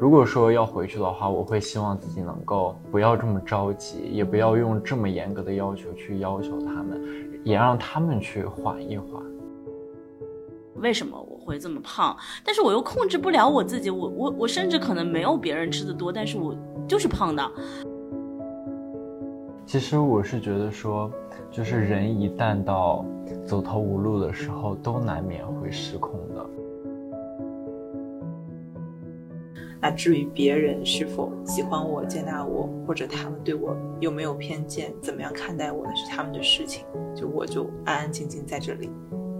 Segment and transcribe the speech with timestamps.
[0.00, 7.02] 如果说要回去的话，我会希望自己能够不要这么着急，也不要用这么严格的要求去要求他们，
[7.44, 9.22] 也让他们去缓一缓。
[10.76, 12.16] 为什么我会这么胖？
[12.44, 16.54] 但是我又控制不了我自己，我我我甚至可能没有别人吃的多，但是我
[16.86, 17.42] 就是胖的。
[19.66, 21.10] 其实我是觉得说，
[21.50, 23.04] 就是人一旦到
[23.44, 26.46] 走投无路的时候，都难免会失控的。
[29.90, 36.84] 至于别人是否喜欢我、接纳我，或者他们对我有没有偏见、怎么样看待我，那是他们的事情。
[37.14, 38.90] 就我就安安静静在这里。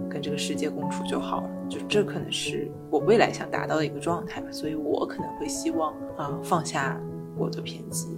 [0.09, 6.99] 跟这个世界共处就好了，就这可能是我未来想达到的一个状态吧，所以我可能会希望啊放下
[7.37, 8.17] 我的偏激。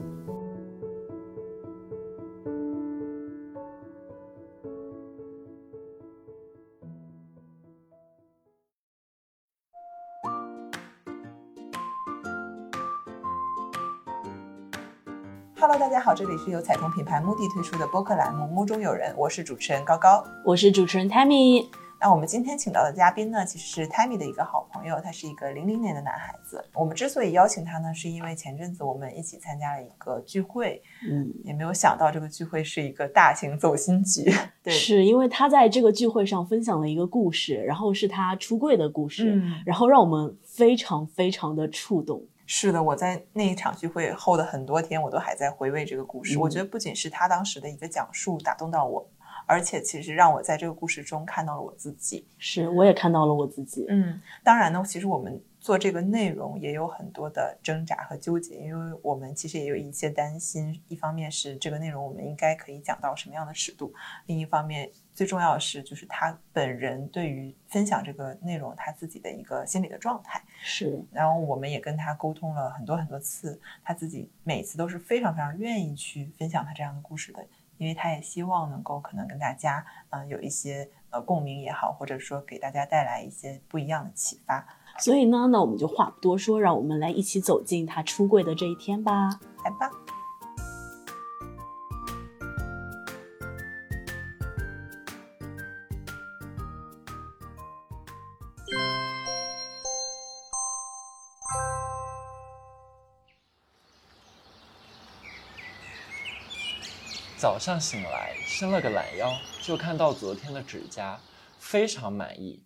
[16.03, 21.67] 好，这里是由彩虹品牌 Moody 推出的播客栏目《目中有人》，我是主持人高高，我是主持人 Tammy。
[21.99, 26.65] 那我们今天请到的嘉宾呢，其实是 Tammy 的一个好朋友，他是一个零零年的男孩子。
[26.73, 34.33] 我们之所以邀请他呢，是因为前阵子我们一起参加了一个聚会，嗯，也没有想到这个聚会是一个大型走心局。
[34.63, 42.23] 对，是因为他在这个聚会上分享了一个故事，然后是他出柜的故事，然后让我们非常非常的触动。
[42.53, 46.37] 是的，我在那一场聚会后的很多天，我都还在回味这个故事。
[46.37, 49.09] 我觉得不仅是他当时的一个讲述打动到我。
[49.47, 53.85] 而且其实让我在这个故事中看到了我自己，是我也看到了我自己。
[53.89, 60.81] 嗯，当然呢，其实我们做这个内容也有很多的挣扎和纠结，因为我们其实也有一些担心。
[60.89, 63.93] 一方面是这个内容我们应该可以讲到什么样的尺度，
[64.25, 64.89] 另一方面
[65.21, 70.41] 最重要的是就是他本人对于分享这个内容他自己的一个心理的状态。
[70.63, 77.45] 是，然后我们也跟他沟通了很多很多次，他自己每次都是非常非常愿意去分享他这样的故事的。
[77.77, 84.67] 因为他也希望能够可能跟大家，嗯，有一些呃共鸣也好，或者说给大家带来一些不一样的启发。
[84.97, 89.29] 所以呢，那我们就话不多说，让我们来一起走进他出柜的这一天吧。
[89.63, 89.91] 来吧。
[107.51, 109.29] 早上醒来，伸了个懒腰，
[109.61, 111.19] 就看到昨天的指甲，
[111.59, 112.65] 非常满意。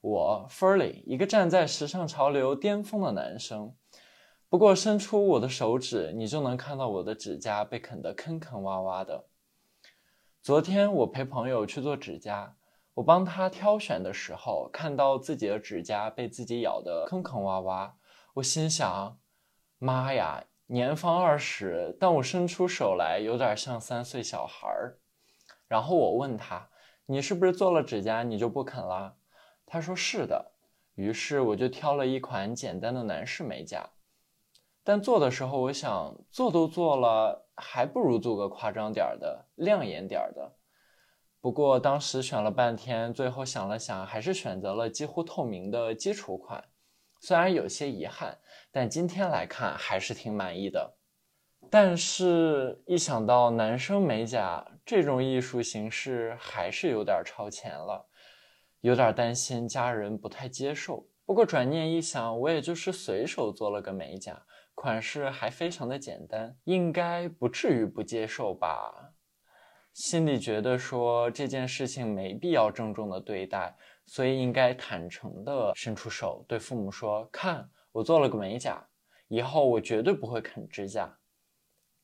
[0.00, 3.76] 我 Furley，一个站在时尚潮流巅峰的男生。
[4.48, 9.26] 不过伸出我的手指，你就能看到我的指甲被啃得坑坑洼洼的。
[10.40, 12.56] 昨天我陪朋友去做指甲，
[12.94, 17.92] 我帮他挑选的时候，看到自己的指甲被自己咬得坑坑洼洼，
[18.36, 19.18] 我心想：
[19.76, 20.42] 妈呀！
[20.74, 24.98] 年方二十，但我伸出手来有点像三岁小孩儿。
[25.68, 26.68] 然后我问他
[27.06, 29.14] ：“你是不是做了指甲你就不肯啦？”
[29.64, 30.50] 他说：“是的。”
[30.96, 33.88] 于是我就挑了一款简单的男士美甲。
[34.82, 40.56] 但做的时候，我想做都做了，还不如做个夸张点儿的、亮眼点儿的。
[41.40, 46.64] 不过当时选了半天，最后想了想，还是选择了几乎透明的基础款。
[47.26, 48.38] 虽然有些遗憾，
[48.70, 50.98] 但今天来看还是挺满意的。
[51.70, 58.06] 但是，一想到男生美甲这种艺术形式，还是有点超前了，
[58.82, 61.08] 有点担心家人不太接受。
[61.24, 64.42] 不过转念一想，我也就是随手做了个美甲，
[64.74, 69.14] 款式还非常的简单，应该不至于不接受吧。
[69.94, 73.74] 心里觉得说这件事情没必要郑重的对待。
[74.06, 78.86] 所以应该坦诚地伸出手，对父母说：“看，我做了个美甲，
[79.28, 81.18] 以后我绝对不会啃指甲。”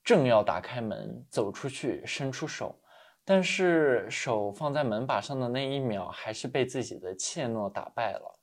[0.03, 2.81] 正要打开门走出去，伸出手，
[3.25, 8.41] 但是手放在门把上的那一秒，还是被自己的怯懦打败了。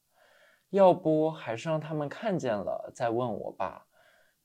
[0.69, 3.87] 要不还是让他们看见了再问我吧，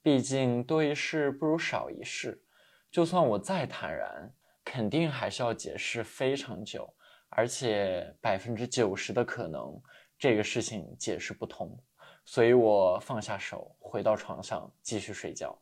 [0.01, 2.41] 毕竟多一事不如少一事。
[2.89, 4.33] 就算我再坦然，
[4.65, 6.91] 肯定还是要解释非常久。
[7.35, 9.81] 而且百分之九十的可能，
[10.19, 11.75] 这个事情解释不通，
[12.25, 15.57] 所以我放下手，回到床上继续睡觉。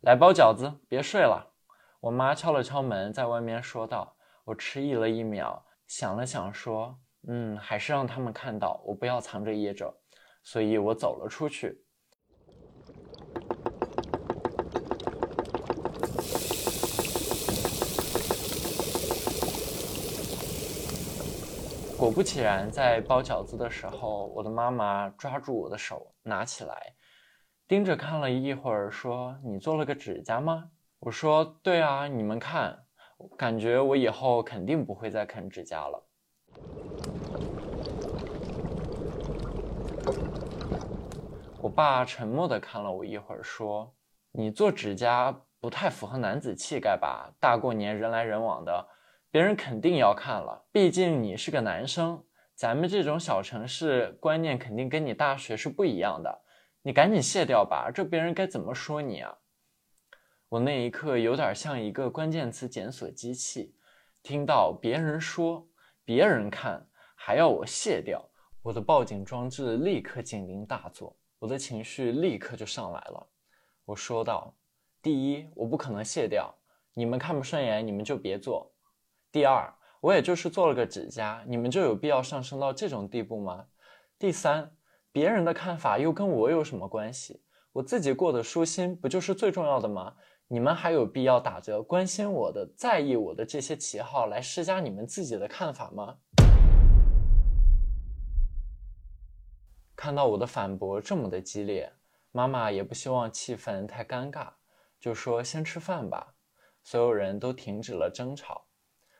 [0.00, 1.54] 来包饺子，别睡了。
[2.00, 4.16] 我妈敲了敲门，在外面说道。
[4.44, 6.98] 我迟疑了一秒，想了想，说
[7.28, 9.96] ：“嗯，还是让他们看到，我不要藏着掖着。”
[10.42, 11.83] 所以我走了出去。
[22.04, 26.94] 果不其然，在包饺子的时候，我的妈妈抓住我的手，拿起来，
[27.66, 30.68] 盯着看了一会儿，说：“你做了个指甲吗？”
[31.00, 32.78] 我说：“对啊，你们看，
[33.38, 36.06] 感觉我以后肯定不会再啃指甲了。”
[41.62, 43.94] 我爸沉默的看了我一会儿，说
[44.30, 47.32] ：“你做指甲不太符合男子气概吧？
[47.40, 48.86] 大过年人来人往的，
[49.34, 50.64] 别人肯定要看了。
[50.70, 56.42] 毕竟你是个男生，咱们这种小城市观念肯定跟你大学是不一样的。
[56.82, 59.36] 你赶紧卸掉吧，这别人该怎么说你啊？”
[60.48, 63.74] 我那一刻有点像一个关键词检索机器，
[64.22, 65.66] 听到别人说、
[66.04, 66.86] 别人看，
[67.16, 68.24] 还要我卸掉，
[68.62, 71.16] 我的报警装置立刻警铃大作。
[71.40, 73.28] 我的情绪立刻就上来了，
[73.84, 74.56] 我说道
[75.02, 76.54] ：“第一，我不可能卸掉，
[76.94, 78.70] 你们看不顺眼，你们就别做。
[79.34, 83.66] 第二，我也就是做了个指甲，你们就有必要上升到这种地步吗？
[84.16, 84.70] 第三，
[85.10, 87.42] 别人的看法又跟我有什么关系？
[87.72, 90.14] 我自己过得舒心，不就是最重要的吗？
[90.46, 96.18] 你们还有必要打着关心我的、在意我的这些旗号来施加你们自己的看法吗？”
[99.96, 101.92] 看到我的反驳这么的激烈，
[102.30, 104.50] 妈妈也不希望气氛太尴尬，
[105.00, 106.36] 就说先吃饭吧。
[106.84, 108.66] 所有人都停止了争吵，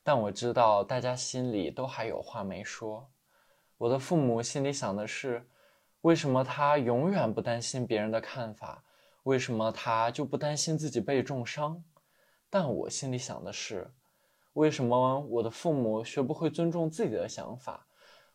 [0.05, 3.11] 但我知道大家心里都还有话没说。
[3.79, 5.49] 我的父母心里想的是，
[6.03, 8.85] 为什么他永远不担心别人的看法？
[9.23, 11.83] 为什么他就不担心自己被重伤？
[12.51, 13.91] 但我心里想的是，
[14.53, 17.87] 为什么我的父母学不会尊重自己的想法？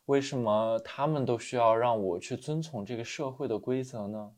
[0.06, 4.32] 为什么他们都需要让我去遵从这个社会的规则呢？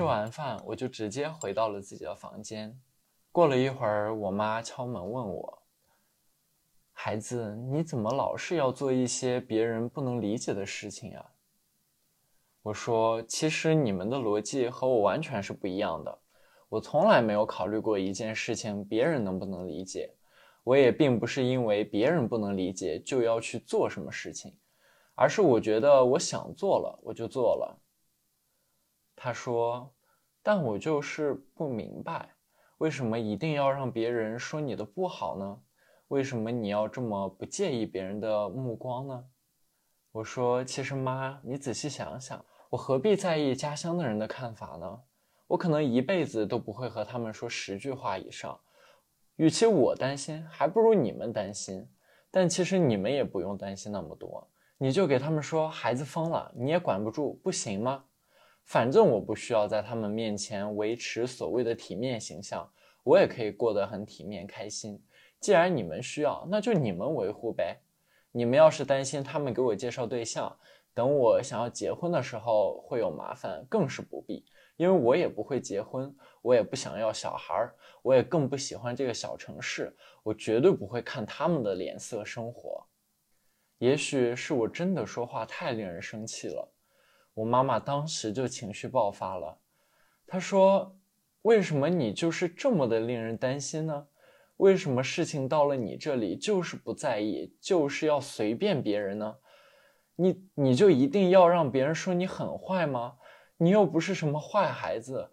[0.00, 2.74] 吃完饭，我就直接回到了自己的房间。
[3.30, 5.62] 过了一会儿，我妈敲门问我
[6.90, 11.22] ：“孩子，你怎么老是要做一些别人不能理解的事情呀？”
[12.64, 16.18] 我说：“其实你们的逻辑和我完全是不一样的。
[16.70, 20.14] 我从来没有考虑过一件事情别人能不能理解，
[20.64, 24.56] 我也并不是因为别人不能理解就要去做什么事情，
[25.14, 27.78] 而是我觉得我想做了，我就做了。”
[29.22, 29.92] 他说
[30.42, 32.30] ：“但我就是不明白，
[32.78, 35.60] 为什么一定要让别人说你的不好呢？
[36.08, 39.24] 为什么你要这么不介意别人的目光呢？”
[40.10, 45.00] 我说：“其实妈，你仔细想想。”我何必在意家乡的人的看法呢？
[45.48, 48.58] 我可能一辈子都不会和他们说十句话以上。
[49.36, 51.86] 与其我担心，还不如你们担心。
[52.30, 58.04] 但其实你们也不用担心那么多，你就给他们说孩子疯了，你也管不住，不行吗？
[58.70, 62.70] 反正我不需要在他们面前维持所谓的体面形象，
[63.02, 65.02] 我也可以过得很体面开心。
[65.40, 67.80] 既然你们需要，那就你们维护呗。
[68.30, 70.56] 你们要是担心他们给我介绍对象，
[70.94, 74.44] 等我想要结婚的时候会有麻烦，更是不必，
[74.76, 79.92] 因为我也不会结婚，我也不想要小孩儿，我也更不喜欢这个小城市，
[80.22, 82.86] 我绝对不会看他们的脸色生活。
[83.78, 86.69] 也许是我真的说话太令人生气了，
[87.40, 89.56] 我妈妈当时就情绪爆发了，
[90.26, 90.94] 她说
[91.40, 94.08] ：“为什么你就是这么的令人担心呢？
[94.58, 99.36] 为什么事情到了你这里就是不在意，就是要随便别人呢？”
[100.16, 103.16] 你你就一定要让别人说你很坏吗？
[103.56, 105.30] 你又不是什么坏孩子，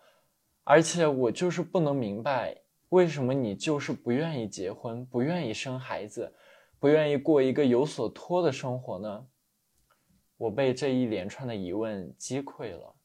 [0.64, 2.56] 而且我就是不能明白，
[2.88, 6.34] 为什么你就是不愿意结婚，不愿意生孩子，
[6.80, 9.28] 不愿意过一个有所托的生活呢？
[10.38, 12.96] 我被这一连串的疑问击溃了，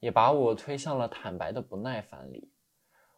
[0.00, 2.50] 也把我推向了坦白的不耐烦里。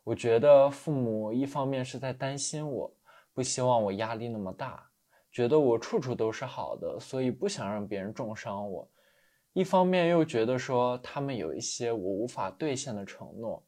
[0.03, 2.95] 我觉得父母一方面是在担心我，
[3.33, 4.91] 不希望我压力那么大。
[5.33, 8.89] 觉得我处处都是好的，所以不想让别人重伤我。
[9.53, 13.67] 一方面又觉得说他们有一些我无法兑现的承诺。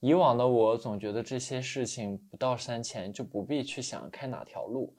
[0.00, 4.96] 以往的我总觉得这些事情不到山前就不必去想开哪条路，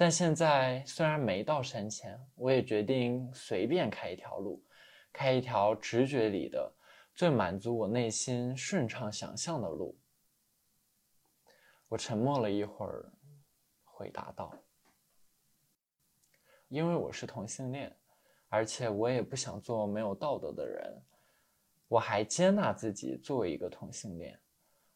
[0.00, 4.62] 但现在虽然没到山前，我也决定随便开一条路，
[5.12, 6.72] 开一条直觉里的
[7.16, 9.98] 最满足我内心顺畅想象的路。
[11.88, 13.12] 我沉默了一会儿，
[13.82, 14.54] 回答道。
[16.68, 17.92] 因为我是同性恋，
[18.48, 21.02] 而且我也不想做没有道德的人，
[21.88, 24.38] 我还接纳自己作为一个同性恋，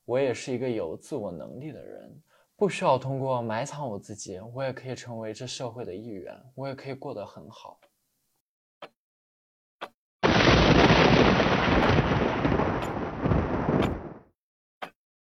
[0.05, 2.23] 我也是一个有自我能力的人，
[2.63, 7.81] 不需要通过埋藏我自己我也可以成为这社会的一员我也可以过得很好。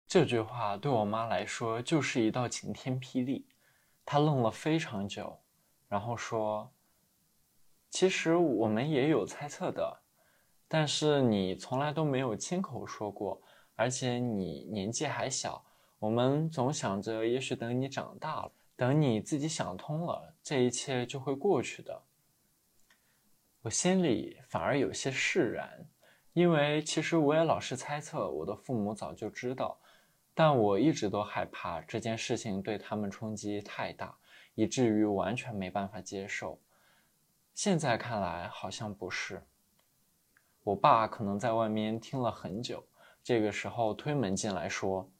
[0.06, 3.46] 这句话对我妈来说就是一道晴天霹雳
[4.06, 5.38] 她愣了非常久
[5.86, 6.72] 然后说
[7.90, 10.00] 其实我们也有猜测的
[10.66, 13.42] 但是你从来都没有亲口说过
[13.76, 15.67] 而且你年纪还小
[15.98, 22.02] 我们总想着也许等你长大了，等你自己想通了，这一切就会过去的。”
[23.62, 25.86] 我心里反而有些释然，
[26.32, 29.78] 因为其实我也老是猜测我的父母早就知道。
[30.32, 34.16] 但我一直都害怕这件事情对他们冲击太大，
[34.54, 36.60] 以至于完全没办法接受。
[37.54, 39.42] 现在看来好像不是。
[40.62, 42.86] 我爸可能在外面听了很久，
[43.24, 45.10] 这个时候推门进来说：“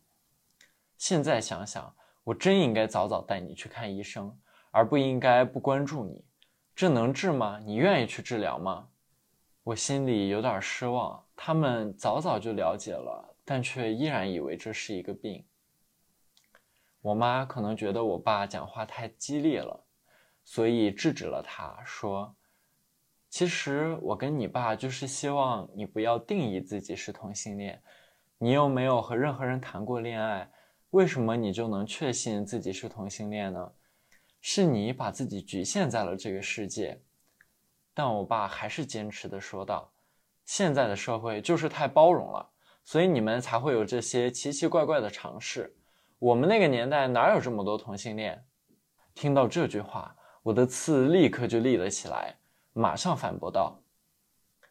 [0.99, 4.38] 现在想想，我真应该早早带你去看医生，
[4.71, 6.23] 而不应该不关注你。
[6.76, 7.59] 这能治吗？
[7.64, 8.88] 你愿意去治疗吗？”
[9.64, 13.37] 我心里有点失望，他们早早就了解了。
[13.45, 15.43] 但却依然以为这是一个病。
[17.00, 19.87] 我妈可能觉得我爸讲话太激烈了，
[20.45, 22.37] 所以制止了他，说
[23.31, 27.83] ：“其实我跟你爸就是希望你不要定义自己是同性恋。
[28.37, 30.50] 你又没有和任何人谈过恋爱，
[30.90, 33.73] 为什么你就能确信自己是同性恋呢？
[34.40, 37.02] 是你把自己局限在了这个世界。”
[37.92, 39.92] 但我爸还是坚持的说道
[40.47, 42.50] ：“现在的社会就是太包容了。”
[42.85, 45.76] 所以你们才会有这些奇奇怪怪的尝试。
[46.18, 48.42] 我们那个年代哪有这么多同性恋？
[49.14, 52.38] 听到这句话，我的刺立刻就立了起来，
[52.73, 53.83] 马上反驳道：“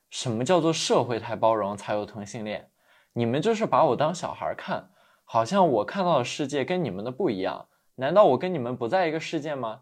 [0.09, 2.71] 什么叫做社会太包容才有同性恋？
[3.13, 4.89] 你们就是把我当小孩看，
[5.29, 7.67] 好像我看到的世界跟你们的不一样。
[7.95, 9.81] 难道我跟你们不在一个世界吗？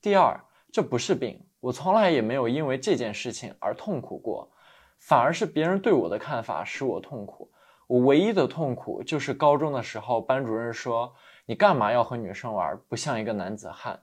[0.00, 0.40] 第二，
[0.72, 4.50] 这不是病，我从来也没有因为这件事情而痛苦过，
[4.98, 7.52] 反而是别人对我的看法使我痛苦。”
[7.88, 11.12] 我唯一的痛苦就是高中的时候，班主任说
[11.44, 12.80] ：“你干嘛要和女生玩？
[12.88, 14.00] 不像一个男子汉。”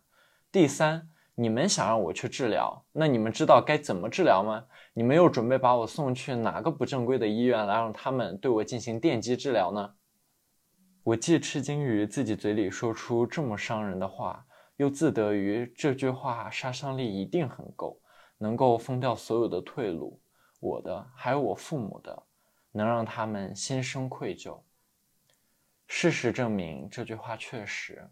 [0.52, 4.66] 第三，你们想让我去治疗，那你们知道该怎么治疗吗？
[4.94, 9.94] 你们又准备把我送去哪个不正规的医院来让他们对我进行电击治疗呢？
[11.08, 14.46] 我既吃惊于自己嘴里说出这么伤人的话，
[14.76, 17.98] 又自得于这句话杀伤力一定很够，
[18.38, 20.20] 能够封掉所有的退路，
[20.60, 22.24] 我的还有我父母的。
[22.74, 24.60] 能让他们心生愧疚。
[25.88, 28.06] 事实证明，这句话确实，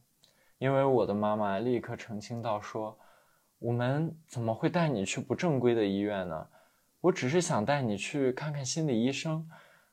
[0.57, 2.97] 因为我的妈妈立刻澄清道：“说
[3.59, 6.47] 我们怎么会带你去不正规的医院呢？
[7.01, 9.47] 我只是想带你去看看心理医生，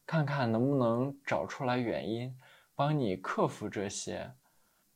[0.07, 2.35] 看看能不能找出来原因，
[2.75, 4.33] 帮你克服这些。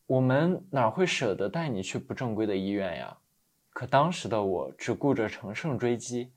[0.06, 3.18] 我们哪会舍得带你去不正规的医院呀？
[3.71, 6.33] 可当时的我只顾着乘胜追击，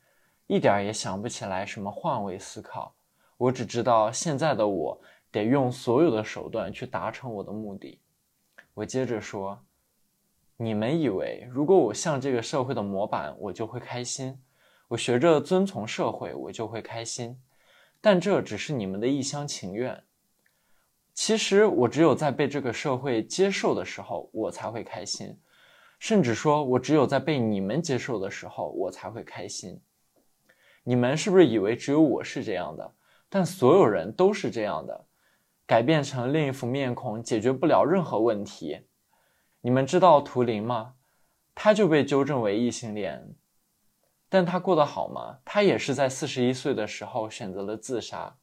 [0.48, 2.96] 一点也想不起来什么换位思考。”
[3.38, 8.01] 我只知道，现在的我得用所有的手段去达成我的目的。
[8.74, 9.63] 我接着说
[10.58, 14.34] ：“你们以为，如果我像这个社会的模板，我就会开心；
[14.89, 17.41] 我学着遵从社会，我就会开心。
[18.01, 20.03] 但这只是你们的一厢情愿。
[21.22, 25.38] 其实，我只有在被这个社会接受的时候，我才会开心。
[26.00, 29.82] 甚至说，我只有在被你们接受的时候，我才会开心。
[30.82, 32.96] 你们是不是以为只有我是这样的？”
[33.28, 35.08] 但所有人都是这样的，
[35.68, 38.80] 改变成另一副面孔解决不了任何问题。
[39.60, 40.94] 你们知道图灵吗？
[41.54, 43.36] 他就被纠正为异性恋，
[44.30, 45.40] 但他过得好吗？
[45.44, 48.38] 他也是在四十一岁的时候选择了自杀。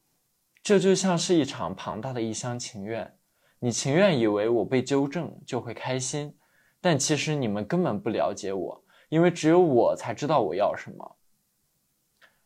[0.67, 3.17] 这就像是一场庞大的一厢情愿。
[3.57, 6.37] 你情愿以为我被纠正就会开心，
[6.81, 11.17] 但其实你们根本不了解我，因为只有我才知道我要什么。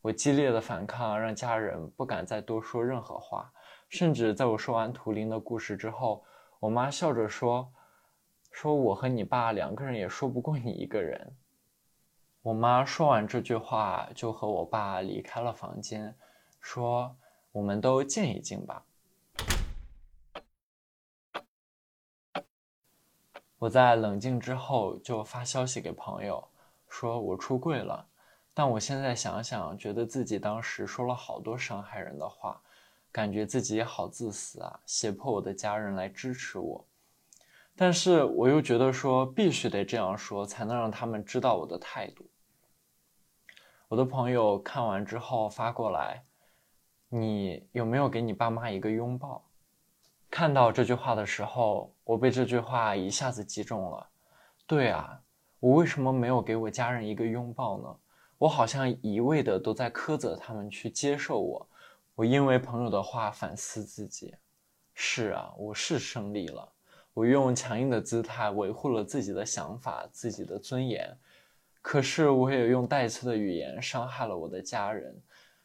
[0.02, 3.52] 我激烈的反抗让家人不敢再多说任何话，
[3.90, 6.24] 甚至在我说完图灵的故事之后，
[6.60, 7.74] 我妈笑着说
[8.54, 11.36] ：“说我和你爸两个人也说不过你一个人。”
[12.44, 16.16] 我妈说完这句话，就和我爸离开了房间，
[16.60, 17.16] 说
[17.52, 18.86] ：“我们都静一静吧。”
[23.60, 26.48] 我在冷静之后就发消息给朋友，
[26.90, 28.08] 说我出柜了。
[28.54, 32.62] 但我现在想想，觉得自己当时说了好多伤害人的话，
[33.12, 36.86] 感觉自己好自私啊，胁迫我的家人来支持我。
[37.76, 42.26] 但是我又觉得说必须得这样说，才能让他们知道我的态度。
[43.88, 46.26] 我的朋友看完之后发过来
[47.14, 49.44] ：“你有没有给你爸妈一个拥抱？”
[50.32, 54.08] 看到这句话的时候，我被这句话一下子击中了。
[54.66, 55.22] 对啊，
[55.60, 57.96] 我为什么没有给我家人一个拥抱呢？
[58.38, 61.70] 我好像一味的都在苛责他们去接受我，
[62.16, 64.34] 我因为朋友的话反思自己，
[64.94, 66.72] 是啊，我是胜利了。
[67.14, 71.14] 我用强硬的姿态维护了自己的想法、自己的尊严，
[71.82, 75.22] 可是我也用带刺的语言伤害了我的家人，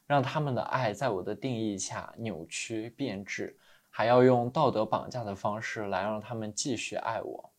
[0.07, 3.59] 让他们的爱在我的定义下扭曲变质，
[3.91, 7.53] 还要用道德绑架的方式来让他们继续爱我。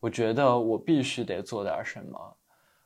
[0.00, 2.36] 我觉得我必须得做点什么。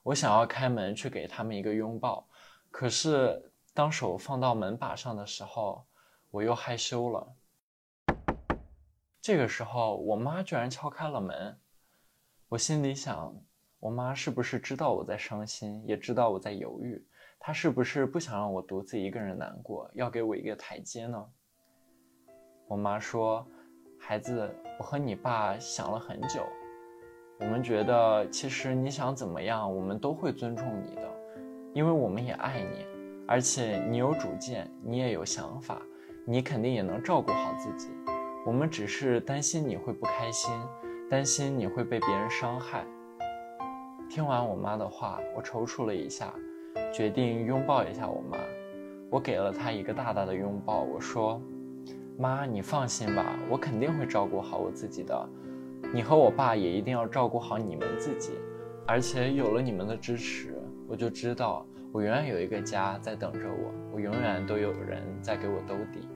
[0.03, 2.29] 我想要开门去给他们一个拥抱，
[2.71, 5.87] 可是当手放到门把上的时候，
[6.31, 7.35] 我又害羞了。
[9.21, 11.59] 这个时候，我妈居然敲开了门。
[12.49, 13.35] 我心里想，
[13.79, 17.07] 我妈是不是知道我在伤心，也知道我在犹豫？
[17.39, 21.25] 她是不是不想让我独自一个人难过，要给我一个台阶呢？
[22.67, 23.47] 我妈说
[23.99, 26.43] ：“孩子，我和你爸想了很久，
[27.41, 31.11] 我们觉得其实你想怎么样，我们都会尊重你的，
[31.73, 32.85] 因为我们也爱你，
[33.27, 35.81] 而且你有主见，你也有想法，
[36.27, 37.89] 你肯定也能照顾好自己。”
[38.47, 40.51] 我们只是担心你会不开心，
[41.11, 42.87] 担心你会被别人伤害。
[44.09, 46.33] 听完我妈的话，我踌躇了一下，
[46.93, 48.39] 决定拥抱一下我妈。
[49.11, 51.41] 我给了她一个大大的拥抱，我说
[52.19, 55.29] ：“妈，你放心吧，我肯定会照顾好我自己的。
[55.95, 58.33] 你和我爸也一定要照顾好你们自己。
[58.87, 60.55] 而且有了你们的支持，
[60.87, 66.09] 我就知道我永远有一个家在等着我，我永远都有人在给我兜底。”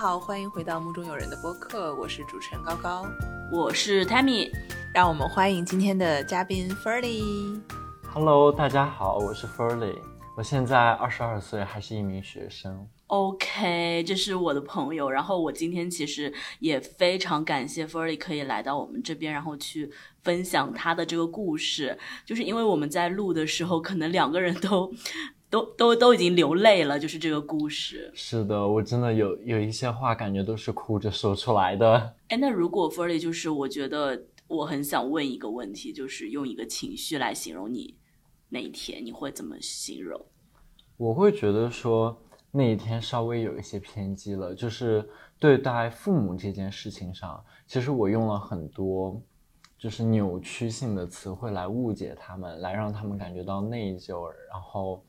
[0.00, 3.04] 好，欢迎回到目中有人的播客，我是主持人高高，
[3.50, 4.48] 我是 Tammy，
[4.94, 7.60] 让我们欢迎今天的嘉宾 Ferly。
[8.04, 9.98] Hello，大家好，我是 Ferly，
[10.36, 12.88] 我现在二十二岁，还是一名学生。
[13.08, 19.90] OK，这是我的朋友，然后我今天其实也非常感谢 Ferly 可以来到我们这边，然后去
[20.22, 24.92] 分享他的这个故事，就是因为我们在录的时候，可能两个人都。
[25.50, 28.10] 都都都已经流泪了，就是这个故事。
[28.14, 32.14] 是的，我真的有有一些话，感觉都是哭着说出来的。
[32.28, 37.96] 哎，那如果 f e r l y 就是我觉得我很想问一个问题，就是用一个情绪来形容你
[38.50, 40.20] 那一天，你会怎么形容？
[40.98, 45.08] 我会觉得说那一天稍微有一些偏激了，就是
[45.38, 49.18] 对待父母这件事情上，其实我用了很多
[49.78, 55.02] 就是扭曲性的词汇来误解他们，来让他们感觉到内疚，然后。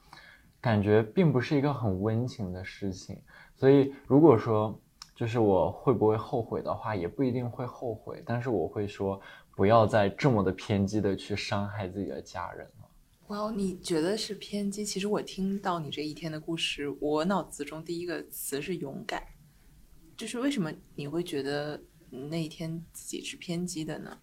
[0.61, 3.21] 感觉并不是一个很温情的事情，
[3.55, 4.77] 所以如果说
[5.15, 8.23] 就是我会不会后悔的话，也不一定会后悔。
[8.25, 9.19] 但是我会说，
[9.55, 12.89] 不要再这么的偏激的去伤害自己的家人了。
[13.27, 14.85] 哇，你觉得是偏激？
[14.85, 19.21] 其实我听到你这一天的故事，我脑子中第一个词是勇敢。
[20.17, 24.17] 就是为什么你会觉得那一天自己是偏激的呢？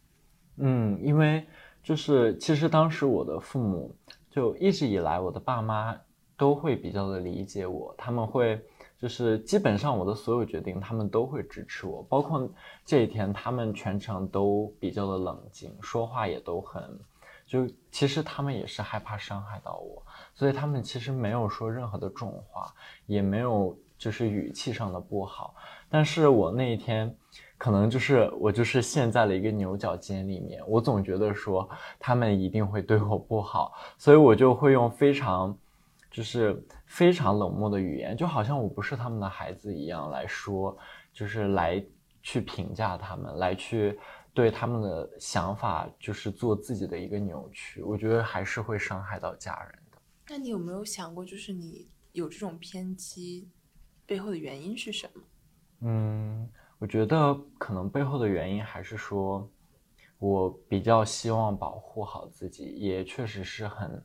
[0.57, 1.46] 嗯，因为
[1.83, 3.94] 就是其实当时我的父母
[4.31, 5.99] 就一直以来，我的爸妈。
[6.37, 8.61] 都会比较的理解我，他们会
[8.99, 12.03] 就是基本上我的所有决定，他们都会支持我。
[12.11, 12.49] 包括
[12.85, 16.83] 这一天，他们全程都比较的冷静，说话也都很，
[17.46, 20.03] 就其实他们也是害怕伤害到我，
[20.35, 22.70] 所以他们其实没有说任何的重话，
[23.07, 25.55] 也没有就是语气上的不好。
[25.88, 27.14] 但是我那一天，
[27.57, 31.66] 可能就是我就是陷在了一个牛角尖里面，我总觉得说
[31.99, 35.57] 他们一定会对我不好，所以我就会用非常。
[36.17, 40.75] 就是非常冷漠的语言，就好像我不是他们的孩子一样来说，
[41.13, 41.85] 就是来
[42.23, 43.99] 去评价他们，来去
[44.33, 47.83] 对他们的想法就是做自己的一个扭曲。
[47.83, 49.99] 我觉得还是会伤害到家人的。
[50.31, 53.51] 那你有没有想过，就是你有这种偏激
[54.07, 55.23] 背后的原因是什么？
[55.81, 56.49] 嗯，
[56.79, 59.47] 我觉得可能背后的原因还是说，
[60.19, 64.03] 我比较希望保护好自己，也确实是很。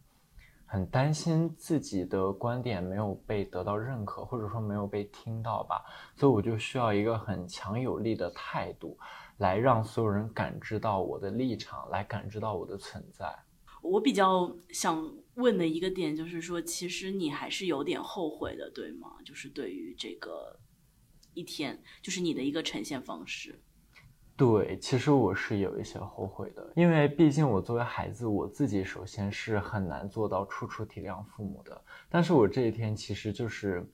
[0.71, 5.84] 很担心自己的观点没有被得到认可，或者说没有被听到吧，
[6.15, 8.97] 所以我就需要一个很强有力的态度，
[9.39, 13.38] 来让所有人感知到我的立场，来感知到我的存在。
[13.81, 19.17] 我比较想问的一个点就是说，其实你还是有点后悔的，对吗？
[19.25, 20.57] 就是对于这个
[21.34, 23.62] 一天，就是你的一个呈现方式。
[24.41, 31.80] 对，其实我是有一些后悔的，因为毕竟我作为孩子，我自己首先是很难做到处处体谅父母的。
[32.10, 33.88] 但是我这一天其实就是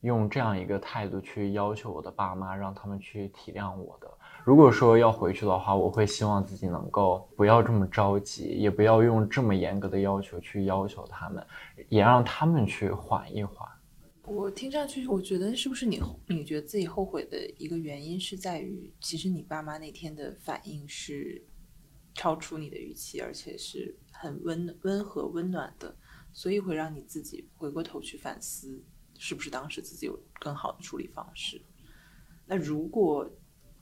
[0.00, 4.10] 用这样一个态度去要求我的爸妈，让他们去体谅我的。
[4.42, 11.46] 如果说要回去的话，我会希望自己能够不要这么着急，也不要用这么严格的要求去要求他们，
[11.90, 13.68] 也让他们去缓一缓。
[14.30, 21.44] 我听上去，我觉得是不是你你觉得自己后悔的一个原因是在于，其实你爸妈那天的反应是
[22.14, 25.96] 超出你的预期，而且是很温温和温暖的，
[26.32, 28.80] 所以会让你自己回过头去反思，
[29.18, 31.60] 是不是当时自己有更好的处理方式。
[32.46, 33.28] 那如果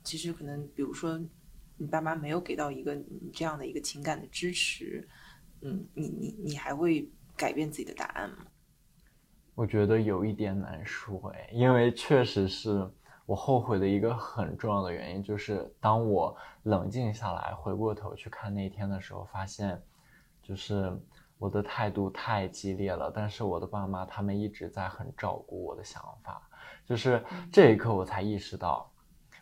[0.02, 1.22] 其实可能，比如说
[1.76, 5.06] 你爸妈没有给到一个你这样的一个情感的支持，
[5.60, 7.06] 嗯，你你你还会
[7.36, 8.46] 改变自己的答案吗？
[9.58, 12.88] 我觉得有一点难说哎，因为确实是
[13.26, 19.82] 我后悔的一个很重要的原因，就是当我冷静下来，回过头去看那天的时候，发现
[20.40, 20.96] 就是
[21.40, 23.10] 我的态度太激烈了。
[23.12, 26.40] 但是我的爸妈他们一直在很照顾我的想法，
[26.86, 28.88] 就是这一刻我才意识到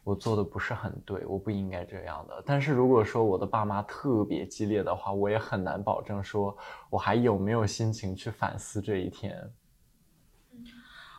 [0.03, 2.43] 我做的不是很对，我不应该这样的。
[2.47, 6.57] 但是如果说我的爸妈特别激烈的话，我也很难保证说
[6.89, 9.39] 我还有没有心情去反思这一天。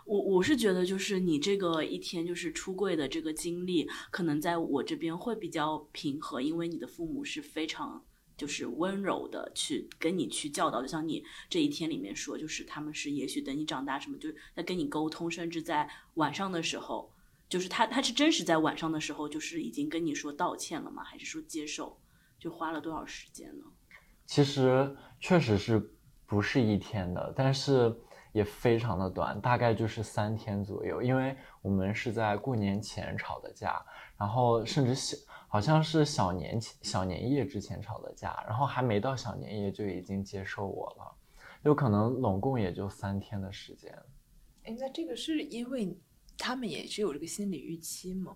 [0.08, 8.02] 我我是觉得，就是你这个一天就是出柜的这个经历，可能在我这边会比较平和，因为你的父母是非常
[8.38, 17.12] 就是温柔的去跟你去教导，就像你这一天里面说，就是他们是也许等你长大什么，就是在跟你沟通，甚至在晚上的时候，
[17.50, 21.04] 就是他他是真实在晚上的时候，就是已经跟你说道歉了吗？
[21.04, 22.00] 还是说接受？
[22.39, 23.65] 就花了多少时间呢？
[24.26, 25.91] 其实确实是
[26.26, 27.93] 不是一天的，但是。
[28.38, 33.84] 也非常的短，大概就是三天左右，因为我们是在过年前吵的架，
[34.15, 41.12] 然后甚至小好像是小年前小年夜之前吵的架，然后还没到小年夜就已经接受我了，
[41.63, 43.91] 有可能拢共也就三天的时间。
[44.65, 45.97] 哎，那这个是因为
[46.38, 48.36] 他们也是有这个心理预期吗？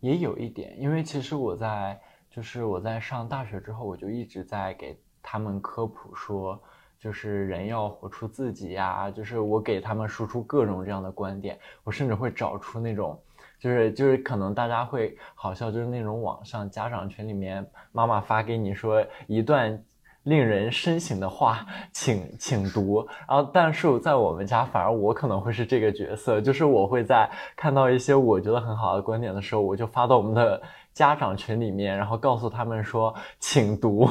[0.00, 1.98] 也有一点，因为其实我在
[2.30, 6.62] 就是我在上大学之后，我就一直在给他们科普说。
[7.00, 13.16] 就是人要活出自己呀，就是我给他们输出各种这样的观点，我甚至会找出那种，
[13.60, 19.80] 就是就是可能大家会好笑，就是那种网上家长群里面妈妈发给你说一段
[20.24, 23.06] 令人深省的话，请请读。
[23.28, 30.60] 然后，但是在我们家，反而我可能会是这个角色，就是我会在看到一些我觉得很好的观点的时候，我就发到我们的
[30.92, 34.10] 家长群里面，然后告诉他们说，请读。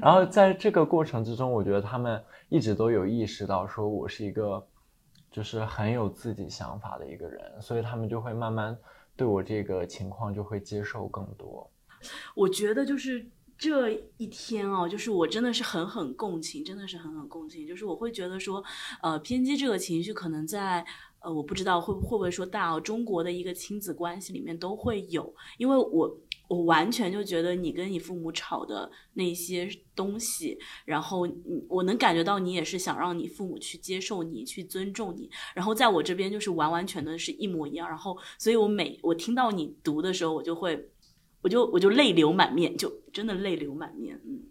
[0.00, 4.66] 然后在这个过程之中，我觉得他们一直都有意识到，说我是一个
[5.30, 8.76] 就是很有自己想法的一个人，所以他们就会慢慢
[9.16, 11.70] 对我这个情况就会接受更多。
[12.34, 13.24] 我觉得就是
[13.56, 17.66] 这一天哦，就是我真的是狠狠共情，真的是狠狠共情。
[17.66, 18.62] 就是我会觉得说，
[19.02, 20.84] 呃，偏激这个情绪可能在
[21.20, 26.14] 呃，我不知道会会不会说大哦中国的一个亲子关系里面都会有，因为我。
[26.52, 31.26] 我完全就觉得你跟你父母吵的那些东西，然后
[31.66, 35.30] 我能感觉到你也是想让你父母去接受你，去尊重你。
[35.54, 37.88] 然后在我这边就是完完全的是一模一样。
[37.88, 40.90] 然后，所以我每我听到你读的时候，我就会，
[41.40, 44.20] 我就我就泪流满面，就真的泪流满面。
[44.26, 44.42] 嗯，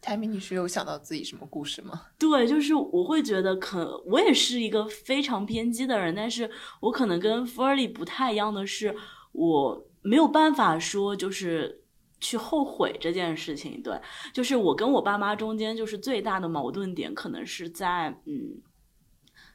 [0.00, 2.02] 泰米，你是有想到自己什么故事吗？
[2.16, 6.48] 对，就是我会觉得，可我也是一个非常偏激的人，但是
[6.80, 8.94] 我可能跟 Ferly 不太一样的是，
[9.32, 9.84] 我。
[10.04, 11.82] 没有办法说，就是
[12.20, 13.82] 去后悔这件事情。
[13.82, 14.00] 对，
[14.32, 18.62] 就是我跟我爸妈中间，就是最大的矛盾点，可能是在，嗯，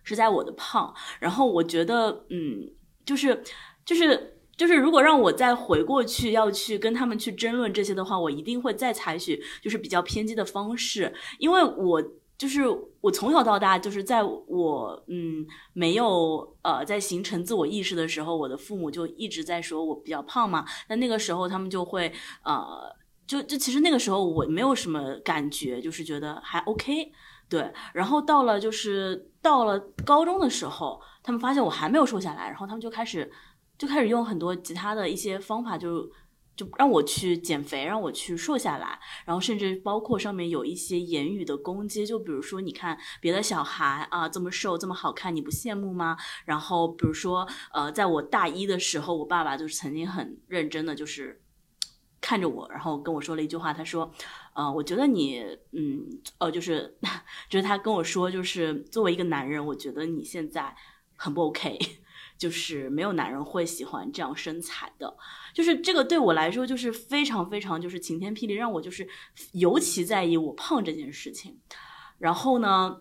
[0.03, 0.93] 是在我的胖。
[1.19, 2.73] 然后我觉得，嗯，
[3.05, 3.41] 就是，
[3.85, 12.03] 就是，就是，如果让我再回过去，要去跟他们去争论这些的话，我一定会再采取就是比较偏激的方式，因为我。
[12.39, 12.63] 就是
[13.01, 20.65] 我从小到大，就是在我嗯没有呃在形成自我意识的时候，我的父母就一直在说我比较胖嘛。
[20.87, 22.09] 那那个时候他们就会
[22.45, 22.95] 呃
[23.27, 27.11] 就就其实那个时候我没有什么感觉，就是觉得还 OK
[27.49, 27.73] 对。
[27.93, 33.29] 然后到了就是到了高中的时候，他们发现我还没有瘦下来，然后他们就开始
[33.77, 36.09] 就开始用很多其他的一些方法就。
[36.59, 46.17] 就让我去减肥，让我去瘦下来，然后甚至包括上面有一些言语的攻击，就比如说，你看别的小孩啊这么瘦这么好看，你不羡慕吗？
[46.43, 51.41] 然后比如说，呃，在我大一的时候，我爸爸就是曾经很认真的就是
[52.19, 54.11] 看着我，然后跟我说了一句话，他说，
[54.53, 55.39] 呃，我觉得你，
[55.71, 56.05] 嗯，
[56.39, 56.97] 呃，就是
[57.49, 60.75] 就是他跟我说，就是作为一个男人，我觉得你现在
[61.15, 61.79] 很不 OK。
[62.37, 65.13] 就是没有男人会喜欢这样身材的，
[65.59, 69.05] 就是这个对我来说就是非常非常就是晴天霹雳，让我就是
[69.51, 71.59] 尤其在意我胖这件事情。
[72.17, 72.95] 然后呢，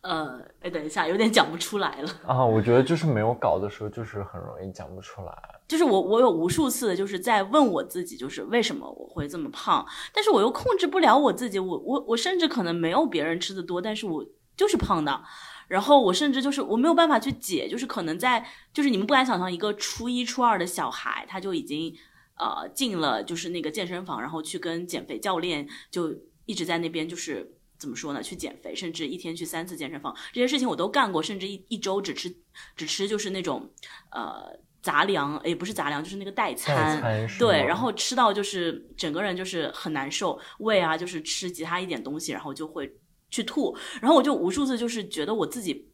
[0.00, 2.42] 呃，哎，等一下，有点讲不出来了啊。
[2.42, 5.60] 我觉得就是没有搞的时候，就是很容易讲不出来。
[5.68, 14.24] 就是我，我有无数次的就是在问我自己，就是为什么我会这么胖，但是我又控制不了我自己，我我我甚至可能没有别人吃的多，但是我
[14.56, 15.22] 就是胖的，
[15.70, 21.96] 然后我甚至就是我没有办法去解，就是可能在就是你们不敢想象一个初一初二的小孩，他就已经
[22.36, 26.12] 呃进了就是那个健身房，然后去跟减肥教练就
[26.44, 32.34] 一直在那边就是怎么说呢，去减肥，甚至一天去三次健身房，这些事情我都干过，甚至一一周只吃
[32.76, 33.70] 只吃就是那种
[34.10, 34.58] 呃。
[34.82, 42.90] 杂粮，也不是杂粮，就是那个代餐，对，然后吃到就是整个人就是很难受，胃啊就是吃其他一点东西，然后就会
[43.30, 45.88] 去吐，然后我就无数次就是觉得我自己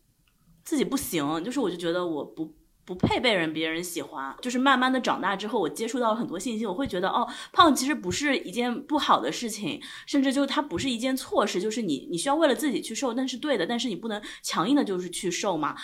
[0.65, 15.75] 自己不行，就是我就觉得我不不配被人别人喜欢，就是慢慢的长大之后，我接触到了很多信息，我会觉得哦，胖其实不是一件不好的事情，甚至就它不是一件错事，就是你你需要为了自己去瘦，那是对的，但是你不能强硬的就是去瘦嘛。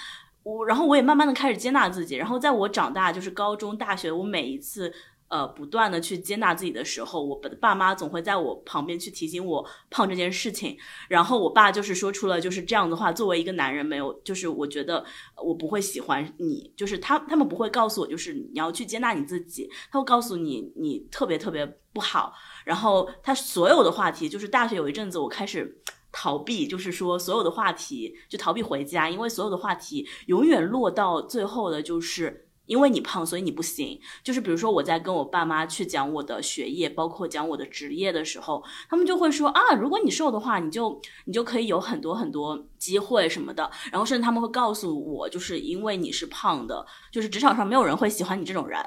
[0.45, 4.93] 我然后我也慢慢的开始接纳自己，然后在我长大就是高中、大学，我每一次
[5.33, 10.77] 呃不断的去接纳自己的时候，我爸妈总会在我旁边去提醒我胖这件事情。
[11.09, 15.03] 然后我爸就是说出了就是这样的话，作为一个男人，没有就是我觉得
[15.43, 22.35] 我不会喜欢你，就是他他们不会告诉我就是你要去接纳你自己，他会告诉你你特别特别不好。
[22.67, 25.81] 然后他所有的话题就是大学有一阵子我开始。
[26.15, 33.99] 逃避就是说，所有的话题就逃避回家，因为所有的话题永远落到最后的，就是因为你胖，所以你不行。
[34.23, 43.71] 就是比如说，我在跟我爸妈去讲我的学业，包括讲我的职业的时候，他们就会说啊，如果你瘦的话，你就你就可以有很多很多机会什么的。
[43.91, 48.79] 然后甚至他们会告诉我，就是因为你是胖的，就是职场上没有人会喜欢你这种人。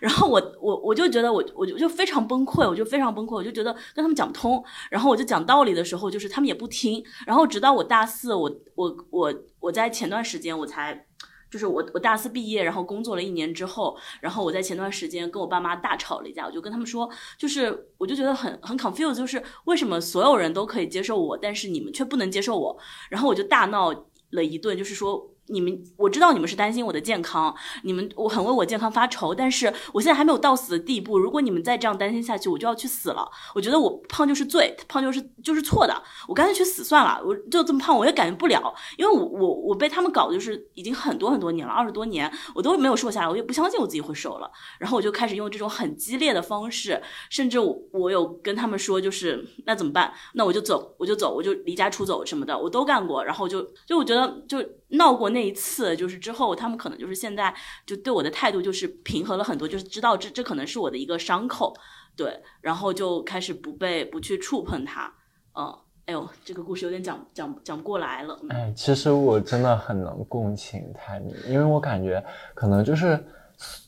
[0.00, 4.64] 然后我我我就觉得我我就就非常崩溃，我就非常崩溃，我就觉得跟他们讲不通。
[4.90, 7.04] 然后我就讲道理的时候，就是他们也不听。
[7.26, 11.06] 然后直到我大四，我我我我在前段时间我才，
[11.50, 22.78] 就是我我大四毕业，然后工作了一年之后，然后我在前段时间跟我爸妈大吵了一架，我就跟他们说，就是我就觉得很很 confused，就是为什么所有人都可以接受我，但是你们却不能接受我。
[23.08, 23.92] 然后我就大闹
[24.30, 25.28] 了一顿，就是说。
[25.46, 31.18] 你们我知道你们是担心我的健康，你们我很为我健康发愁，但是我现在还没有到死的地步。
[31.18, 33.28] 如果你们再这样担心下去，我就要去死了。
[33.52, 37.20] 我觉得我胖就是罪，胖就是就是错的，我干脆去死算了。
[37.24, 44.48] 我就这么胖，我也改变不了，因为我我我被他们搞的就是已经很多很多年了，二十多年我都没有瘦下来，我也不相信我自己会瘦了。
[44.78, 50.12] 然后我就开始用这种很激烈的方式，甚至我我有跟他们说，就是那怎么办？
[50.34, 53.24] 那我就走，我就走，我就离家出走什么的，我都干过。
[53.24, 55.39] 然后就就我觉得就闹过那。
[55.40, 57.54] 那一次就是之后，他们可能就是现在
[57.86, 61.74] 就对我的态度就是平和了很多，就是知道这这可能是我的一个伤口，
[62.14, 65.10] 对，然后就开始不被不去触碰它。
[65.54, 65.74] 嗯，
[66.04, 68.38] 哎呦，这个故事有点讲讲讲不过来了。
[68.50, 72.22] 哎，其实我真的很能共情泰米，因为我感觉
[72.54, 73.18] 可能就是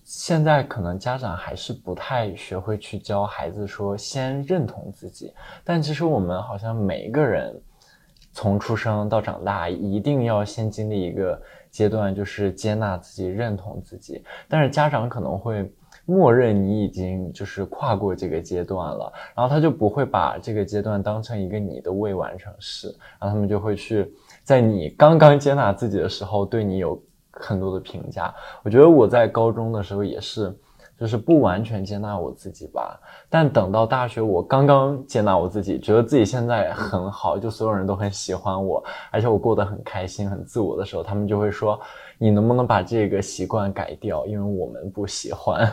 [0.05, 5.31] 现在可能家长还是不太学会去教孩子说先认同自己，
[5.63, 7.63] 但其实我们好像每一个人。
[8.33, 11.41] 从出生到长大，一定要先经历一个
[11.71, 14.25] 阶段，就是接纳自己、认同自己。
[14.49, 15.71] 但是家长可能会
[16.07, 22.89] 默认你已经就是跨过这个阶段了，然后他就不会把这个阶段当成一个你的未完成事，
[23.21, 28.35] 然后他们就会去在你刚刚接纳自己的时候，对你有很多的评价。
[28.63, 30.53] 我觉得我在高中的时候也是。
[31.03, 32.97] 就是不完全接纳我自己吧，
[33.29, 41.77] 但等到大学，我刚刚接纳我自己，觉得自己现在很好，就所有人都很喜欢我，而且我过得很开心、很自我的时候，他们就会说
[42.19, 44.25] ：“你能不能把这个习惯改掉？
[44.27, 45.69] 因为我们不喜欢。”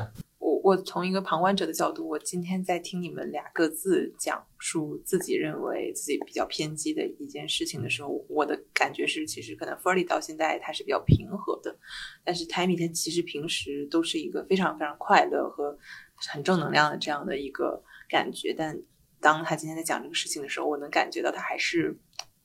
[0.69, 11.75] 我从一个旁观者的角度，我今天在听你们俩各自讲述自己认为自己比较偏激的一件事情的时候，我的感觉是，其实可能 f e r l y 到现在他是比较平和的，
[12.23, 15.75] 但是 Timmy 他其实平时都是一个非常非常快乐和
[16.15, 18.79] 很正能量的这样的一个感觉，但
[19.19, 21.97] 当他今天在讲这个事情的时候，我能感觉到他还是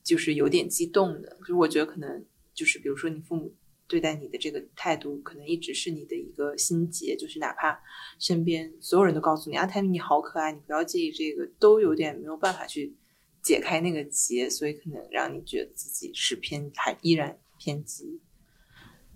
[0.03, 3.53] 就是有点激动的，就是我觉得可能就是比如说你父母。
[3.87, 7.79] 对待你的这个态度，可能一直是你的一个心结，就是哪怕
[8.19, 12.95] 身边所有人都告诉你啊，泰米你好可爱，你不要介意这个，都有点没有办法去
[13.41, 18.19] 解开那个结，所以可能让你觉得自己是偏还依然偏激。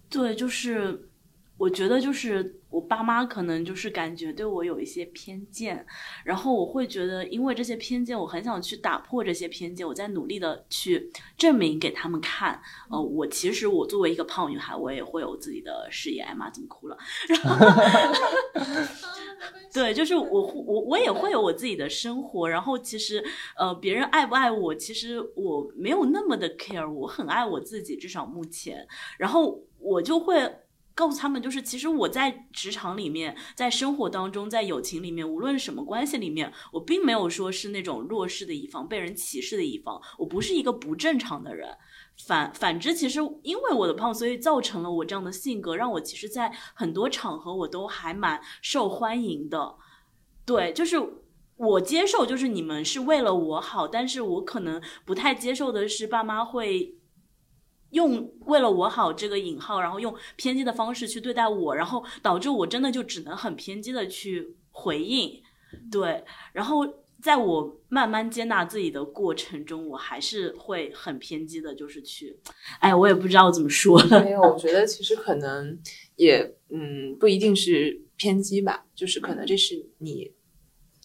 [0.09, 1.08] 对，就是
[1.59, 2.55] 我觉得就是。
[2.71, 5.83] 我爸妈可能就是感觉对我有一些偏见，
[6.23, 12.61] 然后我会觉得，因为这些偏见，我很想去打破这些偏见，我在努力的去证明给他们看。
[12.91, 16.21] 呃，我其实我作为一个胖女孩，我也会有自己的事业。
[16.21, 16.97] 哎妈，怎么哭了？
[17.27, 17.65] 然后，
[19.73, 22.47] 对，就是我我我也会有我自己的生活。
[22.47, 23.25] 然后其实
[23.57, 26.87] 呃，别人爱不爱我，其实我没有那么的 care。
[26.87, 28.87] 我很爱我自己，至少目前。
[29.17, 30.47] 然后我就会。
[30.99, 41.77] 告诉他们，就是其实我在职场里面，在生活当中，在友情里面，无论什么关系里面，我并没有说是那种弱势的一方，被人歧视的一方，我不是一个不正常的人。
[42.27, 49.75] 反反之，其实因为我的胖，所以造成了我这样的性格，让我其实，在很多场合我都还蛮受欢迎的。
[50.45, 50.97] 对，就是
[51.55, 56.98] 我接受，就是你们是为了我好，但是我可能不太接受的是，爸妈会
[57.91, 65.41] 用“为了我好”这个引号，然后用偏激的方式去对待我，然后导致我真的就只能很偏激的去回应。
[65.91, 66.23] 对，
[66.53, 66.85] 然后。
[67.21, 72.39] 在我慢慢接纳自己的过程中，我还是会很偏激的，就是去，
[72.79, 74.23] 哎，我也不知道怎么说了。
[74.23, 75.77] 没有，我觉得其实可能
[76.15, 80.31] 也，嗯，不一定是偏激吧，就是可能这是你，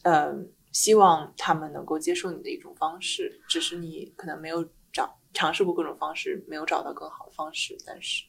[0.05, 0.33] 呃，
[0.71, 8.25] 希望他们能够接受你的一种方式，只是你可能没有找尝试过各种方式，没有找到更好的方式，但是。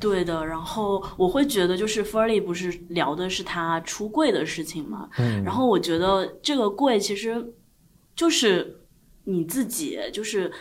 [0.00, 7.52] 对的，然后我会觉得，就是 Furley 不是聊的是他出柜的事情嘛，嗯，然后我觉得这个柜其实
[8.14, 8.80] 就是
[9.24, 10.52] 你自己，就是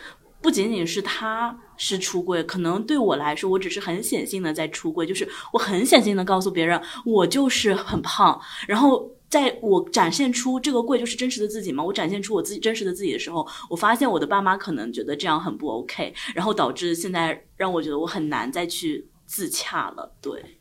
[0.42, 19.10] 不仅仅是他是出柜，可能对我来说，我只是很显性的在出柜，就是我很显性的告诉别人，我就是很胖，然后在我展现出这个贵就是真实的自己嘛，我展现出我自己真实的自己的时候，我发现我的爸妈可能觉得这样很不 OK，然后导致现在让我觉得我很难再去。
[19.30, 20.57] 自洽了，对。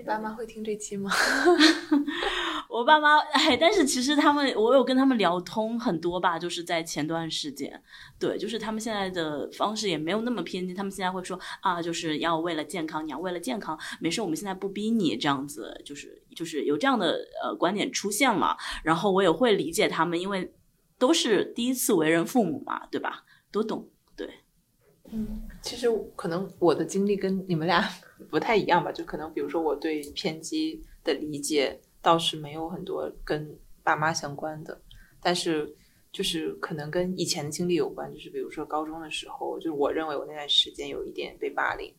[0.00, 1.10] 你爸妈会听这期吗？
[2.70, 7.78] 我爸妈哎，但是其实他们，我有跟他们聊通很多吧，就是在前段时间，
[8.18, 20.50] 对，就是他们现在的方式也没有那么偏激，他们现在会说啊，就是要为了健康，你要为了健康，没事，我们现在不逼你这样子，就是就是有这样的呃观点出现了，然后我也会理解他们，因为
[20.98, 23.24] 都是第一次为人父母嘛，对吧？
[23.52, 23.89] 都懂。
[25.12, 27.84] 嗯，其实可能我的经历跟你们俩
[28.30, 34.80] 不太一样吧，就可能比如说我对偏激的理解倒是没有很多跟爸妈相关的，
[35.20, 35.74] 但是
[36.12, 41.92] 就是可能跟以前的经历有关，就是比如说高中的时候，就是我认为我那段时间有一点被霸凌，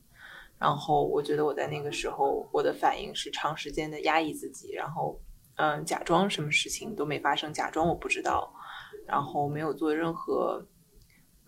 [0.58, 5.20] 然后我觉得我在那个时候我的反应是长时间的压抑自己，然后
[5.56, 8.54] 嗯假装什么事情都没发生，假装我不知道，
[9.06, 10.66] 然后没有做任何。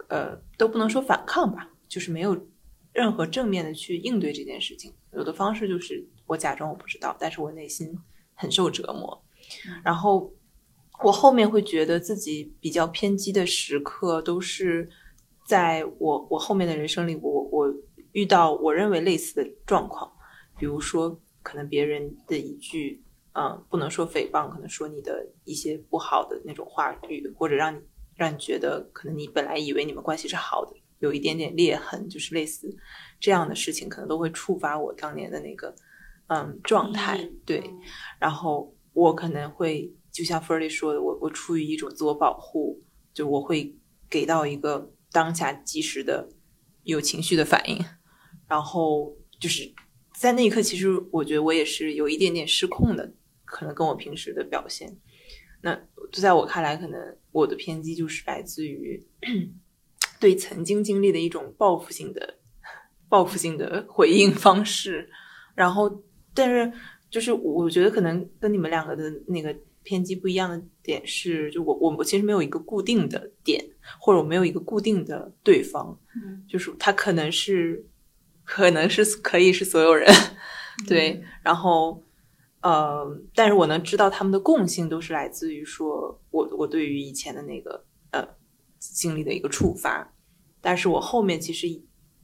[0.10, 2.48] 呃，都不能说反抗吧，就是没有
[2.92, 4.94] 任何正面的去应对这件事情。
[5.12, 7.98] 有的方式就是我假装我不知道，但是我内心
[8.34, 9.24] 很受折磨。
[9.84, 10.34] 然后
[11.04, 14.90] 我后面会觉得自己比较偏激的时刻，都是
[15.48, 17.74] 在我我后面的人生里，我我
[18.12, 20.12] 遇到我认为类似的状况，
[20.58, 27.80] 比如说可能别人的一句，嗯，不能说诽谤，可能说你的一些不好的那种话语，或者让你。
[28.16, 32.74] 让你觉得可能你本来以为你们关系是好的，有一点点裂痕，就是类似
[33.20, 35.76] 这样的事情，可能都会触发我当年的那个
[36.28, 37.30] 嗯状态。
[37.46, 37.64] 对，
[38.20, 42.82] 然后我可能会就像 f e r l y 说的，我我出于一种自我保护，
[43.14, 43.76] 就我会
[44.10, 46.30] 给到一个当下及时的
[46.84, 47.84] 有情绪的反应，
[48.48, 49.74] 然后就是
[50.16, 54.96] 在那一刻，其实我觉得我也是有一点点失控的，可能跟我平时的表现。
[55.66, 55.74] 那
[56.12, 57.00] 就在我看来，可能
[57.32, 59.02] 我的偏激就是来自于
[60.20, 62.36] 对曾经经历的一种报复性的、
[63.08, 65.10] 报复性的回应方式。
[65.56, 66.70] 然后，但是
[67.10, 73.64] 就是我觉得可能跟你们两个的那个偏激不一样的点是，就我我我其实没有一个固定的点，
[74.00, 75.98] 或者我没有一个固定的对方，
[76.46, 77.86] 就是他可能是，
[78.44, 80.14] 可能是可以是所有人，
[80.86, 82.04] 对，然后。
[82.64, 88.26] 呃，但是我能知道他们的共性都是来自于说，我我对于以前的那个呃
[88.80, 90.14] 经历的一个触发，
[90.62, 91.68] 但是我后面其实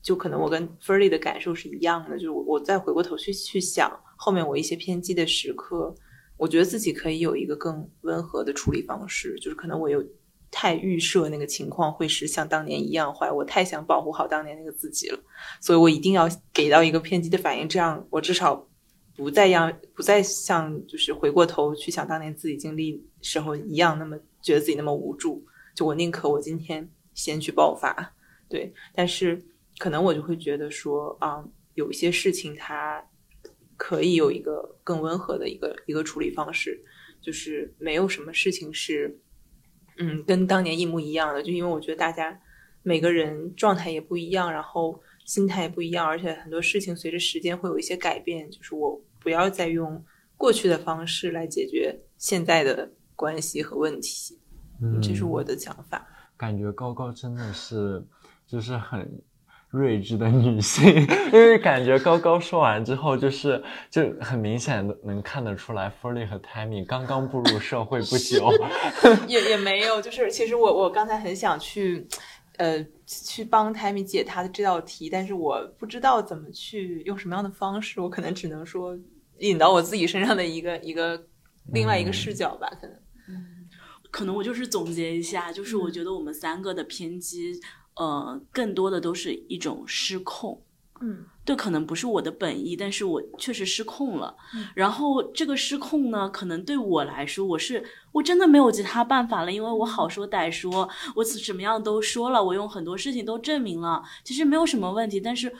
[0.02, 5.94] 就可能我跟 f e r l y 的感受是一样的，就是我我再回过头去去想后面我一些偏激的时刻，
[6.38, 10.02] 我觉得自己可以有一个更温和的处理方式，就是可能我有
[10.50, 15.20] 太预设那个情况会是像当年一样坏，我太想保护好当年那个自己了，
[15.60, 18.69] 所以我一定要给到一个偏激的反应，这样我至少。
[19.20, 25.46] 不再让，不再像就是回过头去想当年自己经历时候一样，那么觉得自己那么无助。
[25.76, 28.14] 就我宁可我今天先去爆发，
[28.48, 28.74] 对。
[28.96, 29.38] 但是
[29.78, 31.44] 可能我就会觉得说啊，
[31.74, 33.06] 有一些事情它
[33.76, 36.82] 可以有一个更温和的一个一个处理方式，
[37.22, 39.20] 就是没有什么事情是
[39.98, 41.44] 嗯跟当年一模一样的。
[41.44, 42.40] 就因为我觉得大家
[42.84, 48.50] 每个人状态也不一样，然后心态也不一样，而且很多事情随着时间会有一些改变。
[48.50, 49.02] 就是我。
[49.22, 50.04] 不要再用
[50.38, 54.40] 过去的方式来解决现在的关系和问题，
[54.82, 56.08] 嗯，这是我的想法。
[56.38, 58.02] 感觉高高真的是，
[58.48, 59.22] 就是很
[59.72, 60.84] 睿智的女性，
[61.32, 63.62] 因为感觉高高说完之后，就是
[63.92, 68.50] 就很明显的能看得出来 f u l l y 和 Tammy 刚刚步入社会不久，
[69.28, 72.08] 也也没有，就是其实我我刚才很想去，
[72.60, 78.98] 呃，去帮 Tammy 解他的这道题，但是我不知道怎么去用什么样的方式，我可能只能说
[79.40, 81.26] 引到我自己身上的一个一个
[81.72, 82.96] 另外一个视角吧，可能。
[84.12, 87.54] 可能我就是总结一下，就是我觉得我们三个的偏激，
[87.96, 90.62] 呃，更多的都是一种失控。
[91.00, 94.36] 嗯，对，可能不是我的本意，但是我确实失控了。
[94.76, 105.52] 然后这个失控呢，可能对我来说，我是我真的没有其他办法了，因为我好说歹说，我怎么样都说了，我用很多事情都证明了，其实没有什么问题，但是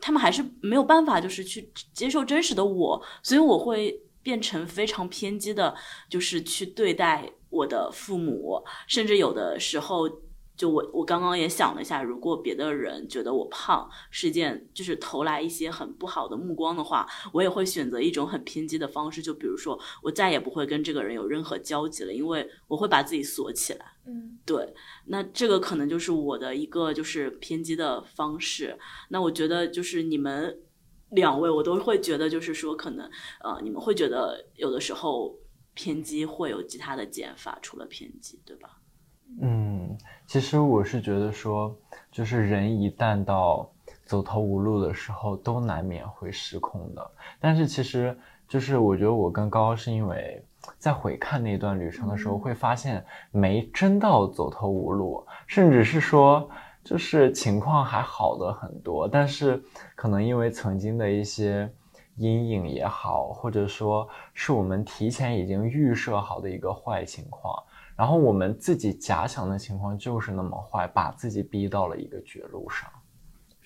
[0.00, 5.74] 他们还是没有办法，就是去接受真实的我，所以我会变成非常偏激的，
[6.08, 7.30] 就是去对待。
[7.50, 10.08] 我的父母，甚至有的时候，
[10.56, 23.84] 就我我刚刚也想了一下，如果别的人觉得我胖是件，就是投来一些很不好的目光的话，我也会选择一种很偏激的方式，就比如说，我再也不会跟这个人有任何交集了，因为我会把自己锁起来。
[24.06, 24.74] 嗯，对，
[25.06, 28.78] 那这个可能就是我的一个就是偏激的方式。
[29.08, 30.60] 那我觉得就是你们
[31.10, 33.10] 两位，我都会觉得就是说，可能
[33.42, 35.38] 呃，你们会觉得有的时候。
[35.76, 38.78] 偏激会有其他的减法，除了偏激，对吧？
[39.40, 41.74] 嗯，其实我是觉得说，
[42.10, 43.68] 就是人一旦到
[44.04, 47.10] 走投无路的时候，都难免会失控的。
[47.40, 48.16] 但是其实，
[48.48, 50.44] 就是我觉得我跟高高是因为
[50.78, 56.48] 在回看那段旅程的时候，会发现没真到走投无路，甚至是说，
[56.84, 59.08] 就是情况还好的很多。
[59.08, 59.62] 但是
[59.94, 61.70] 可能因为曾经的一些。
[62.16, 67.60] 阴影也好，或者说是我们提前已经预设好的一个坏情况，
[67.96, 72.90] 然后我们自己假想的情况就是那么坏，把自己逼到了一个绝路上。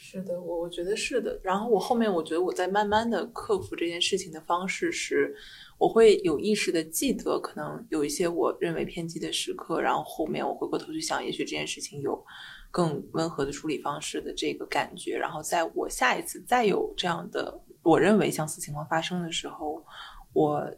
[0.01, 1.41] 是的，我我觉得是的。
[1.43, 5.35] 然后我后面我觉得我在慢慢的克服这件事情的方式是，
[5.77, 12.25] 我会有意识的记得可能有一些我认为偏激的时刻，然后后面我回过头去想，也许这件事情有
[12.71, 17.61] 更温和的处理方式的这个感觉，然后在我下一次再有这样的。
[17.83, 19.83] 我认为相似情况发生的时候，
[20.33, 20.71] 我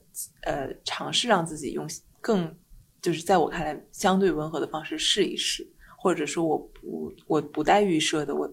[0.43, 1.87] 呃尝试让自己用
[2.21, 2.57] 更
[3.01, 8.53] 就是在我看来相对温和的方式试一试，或者说我不我不带预设的，我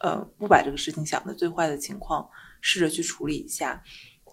[0.00, 2.28] 呃不把这个事情想的最坏的情况
[2.60, 3.82] 试着去处理一下，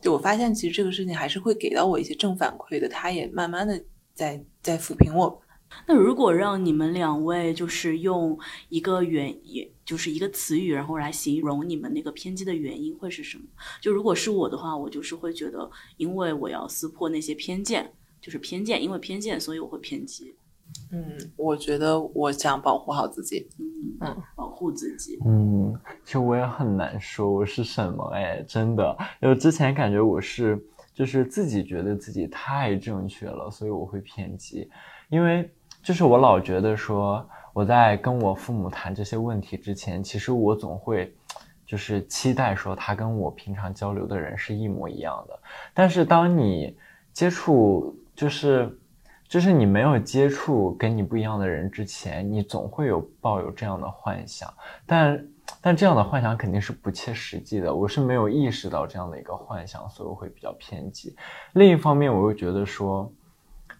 [0.01, 5.41] 就我发现其实这个事情还是会给到我一些正反馈的，它也慢慢的在在抚平我。
[5.88, 8.38] 那如果让你们两位就是用
[8.70, 13.43] 一个原也就是一个词语，然后来形容你们那个偏激的原因会是什么？
[13.82, 17.91] 就如果是我的话，我就是会觉得，因为我要撕破那些偏见，
[18.26, 20.36] 就是偏见，因为偏见，所以我会偏激。
[20.91, 21.05] 嗯，
[21.38, 23.47] 我觉得我想保护好自己。
[23.59, 23.65] 嗯
[24.01, 25.19] 嗯，保护自己。
[25.23, 25.71] 嗯，
[26.03, 30.59] 其实我也很难说我是什么，哎，真的，因为之前感觉我是
[30.91, 34.67] 就是自己觉得自己太正确了，所以我会偏激，
[35.09, 35.47] 因为。
[35.84, 37.23] 就是我老觉得说，
[37.53, 41.13] 我在跟我父母谈这些问题之前，其实我总会，
[41.63, 45.39] 就是期待说他跟我平常交流的人是一模一样的。
[45.76, 46.76] 但是当你
[47.13, 48.80] 接触，就是，
[49.28, 54.51] 就是你没有接触跟你不一样的人之前，你总会有抱有这样的幻想。
[54.86, 55.28] 但
[55.61, 57.74] 但这样的幻想肯定是不切实际的。
[57.74, 61.16] 我是没有意识到这样的一个幻想，所以我会比较偏激。
[61.53, 63.11] 另一方面，我又觉得说。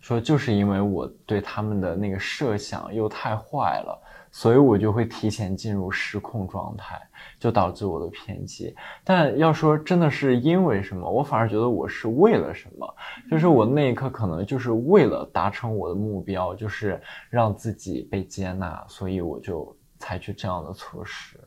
[0.02, 4.00] 说就是因为我对他们的那个设想又太坏了，
[4.38, 7.00] 所以我就会提前进入失控状态，
[7.40, 8.76] 就导致我的偏激。
[9.06, 12.96] 但要说真的是因为什么，我反而觉得我是为了什么，
[13.32, 21.40] 就是我那一刻可能就是为了达成我的目标，就是让自己被接纳，所以我就采取这样的措施。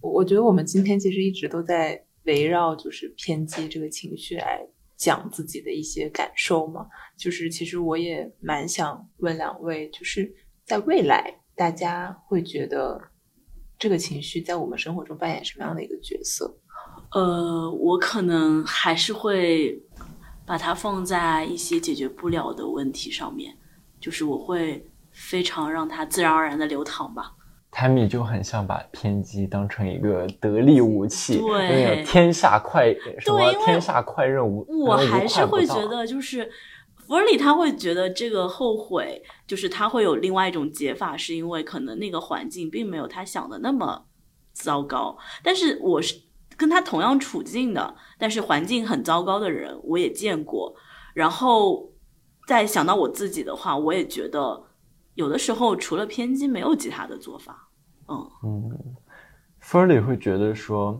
[0.00, 4.64] 我觉得我们今天其实一直都在围绕就是偏激这个情绪来。
[4.94, 6.86] 讲自己的一些感受嘛，
[7.18, 10.32] 就是其实我也蛮想问两位，就是
[10.64, 13.00] 在未来，大家会觉得
[13.78, 16.56] 这个情绪在我们生活中扮演什么样的一个角色？
[17.12, 19.78] 呃，我可能还是会
[20.46, 23.54] 把它放在一些解决不了的问题上面，
[24.00, 27.32] 就是我会非常让它自然而然的流淌吧。
[27.70, 36.50] Tammy 就很像把偏激当成一个得力武器，对，天下快什么天下快任务，我还是会觉得就是
[37.06, 44.06] f u r l y 他会觉得这个后悔，就是他会有另外一种解法，是因为可能那个环境并没有他想的那么
[44.52, 46.20] 糟糕，但是我是
[46.56, 50.74] 跟他同样处境的，但是环境很糟糕的人我也见过，
[51.14, 51.92] 然后
[52.46, 54.64] 再想到我自己的话，我也觉得。
[55.14, 57.68] 有的时候除了偏激，没有其他的做法。
[58.08, 58.96] 嗯嗯，
[59.60, 60.98] 芬里会觉得说，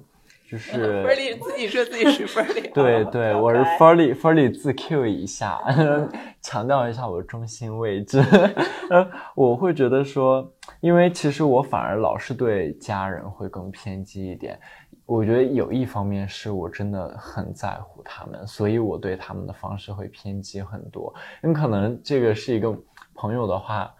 [0.52, 5.58] 就是芬里自己说自己是芬里， 对对，我是芬里，芬里自 Q 一下，
[6.42, 8.22] 强调一下我中心位置。
[8.90, 10.46] 呃，我会觉得说，
[10.80, 14.60] 因为其实我反而老是对家人会更偏激一点。
[15.06, 21.14] 我觉得有一方面是我真的很在乎他们，所以我对他们的方式会偏激很多。
[21.42, 22.76] 你可能这个是一个
[23.14, 23.90] 朋友的话。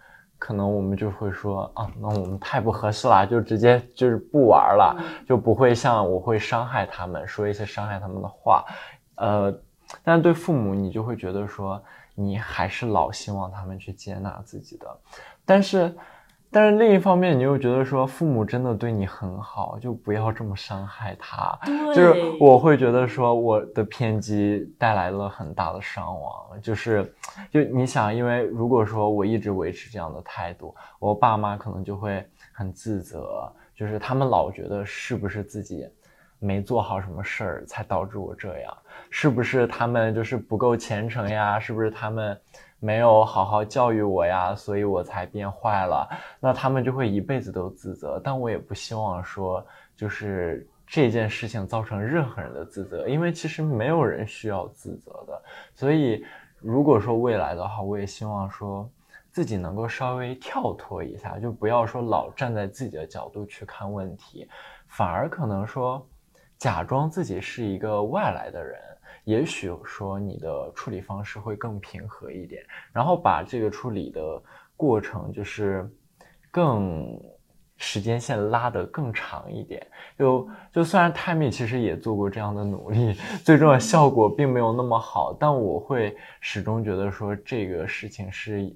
[0.43, 8.65] 可能我们就会说啊，那我们太不合适了，就直接就是不玩了，就不会像我会伤害他们，说一些伤害他们的话，
[9.15, 9.57] 呃，
[10.03, 11.81] 但对父母你就会觉得说，
[12.17, 14.87] 你还是老希望他们去接纳自己的，
[15.47, 15.95] 但是。
[16.53, 21.59] 但是另一方面，你又觉得说父母真的对你很好，就不要这么伤害他。
[21.95, 26.61] 就是我会觉得说我的偏激带来了很大的伤亡。
[26.61, 27.11] 就是，
[27.51, 32.23] 就你想，因为如果说我一直维持这样的态度，我爸妈可能就会
[32.53, 35.89] 很自责，就是他们老觉得是不是自己
[36.39, 38.77] 没做好什么事儿才导致我这样，
[39.09, 41.59] 是不是他们就是不够虔诚呀？
[41.59, 42.39] 是不是他们？
[42.85, 46.09] 没有好好教育我呀，所以我才变坏了。
[46.41, 49.65] 那他们就会一辈子都自责，但我也不希望说，
[49.95, 55.43] 就是这件事情造成任何人的自责，因为其实没有人需要自责的。
[55.77, 56.25] 所以，
[56.59, 58.91] 如果说未来的话，我也希望说
[59.31, 64.49] 自己能够稍微跳脱一下，就不要说老站在自己的角度去看问题，
[64.89, 66.05] 反而可能说
[66.59, 68.81] 假装自己是一个外来的人。
[69.25, 74.43] 也许说你的处理方式会更平和一点，然后把这个处理的
[74.77, 75.89] 过程就是
[76.51, 77.21] 更
[77.77, 79.87] 时间线拉得更长一点。
[80.19, 83.15] 就就虽然泰米其实也做过这样的努力，
[83.45, 88.75] 最终的效果并没有那么好，但我会始终觉得说这个事情是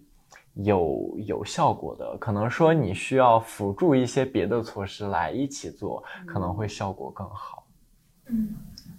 [0.55, 2.17] 有有效果的。
[2.19, 7.67] 可能说你需要辅助一些别的措施来一起做，可能会效果更好。
[8.27, 8.55] 嗯。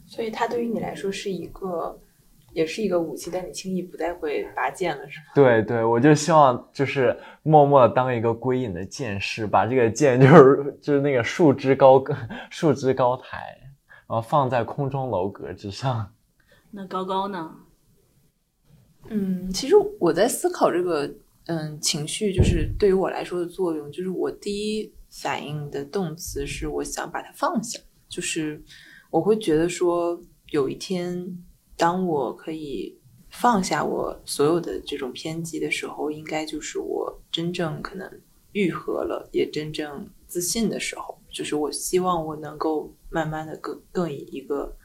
[0.07, 1.99] 所以它对于你来说是一个，
[2.53, 5.25] 也是一个武器，但你轻易不再会拔剑了，是吗？
[5.35, 12.01] 对对，我就希望就是默默的当一个归隐的剑士，把这个剑就是就是那个树枝高
[12.49, 13.59] 树枝高台，
[14.07, 16.09] 然后放在空中楼阁之上。
[16.71, 17.51] 那高高呢？
[19.09, 21.13] 嗯，其实我在思考这个，
[21.47, 27.77] 嗯，情绪就是对于我来说的作用，就是我第一反应的动词是我想把它放下，
[28.07, 28.63] 就是。
[29.09, 31.37] 我会觉得说，有一天，
[31.75, 32.99] 当我可以
[33.29, 38.09] 放下我所有的这种偏激的时候，应该就是我真正可能
[38.51, 41.17] 愈合了，也真正自信的时候。
[41.29, 44.75] 就是我希望我能够慢慢的更更以一个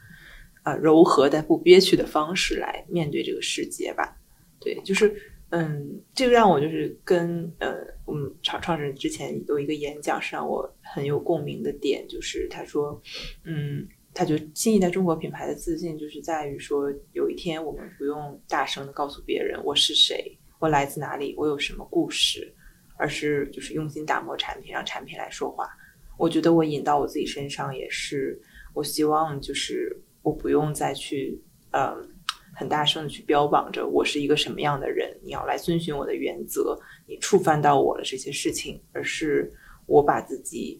[0.61, 4.17] 啊柔和但不憋屈的方式来面对这个世界吧。
[4.59, 5.15] 对，就是
[5.49, 13.01] 嗯，这个让我就是跟呃我们创创始人之前有一个演讲是让我很有共鸣的点，就是他说，
[13.43, 13.87] 嗯。
[14.13, 22.53] 他就新一代中国品牌的自信，就是在于说，有一天我们不用大声的告诉别人我是谁，我来自哪里，我有什么故事，
[22.95, 25.67] 而是就是用心打磨产品，让产品来说话。
[26.15, 28.39] 我觉得我引到我自己身上也是，
[28.75, 31.41] 我希望就是我不用再去
[31.71, 32.07] 嗯
[32.55, 39.51] 很大声的去标榜着我是一个什么样的人，你要来遵循我的原则，你触犯到我的这些事情，而是
[39.87, 40.79] 我把自己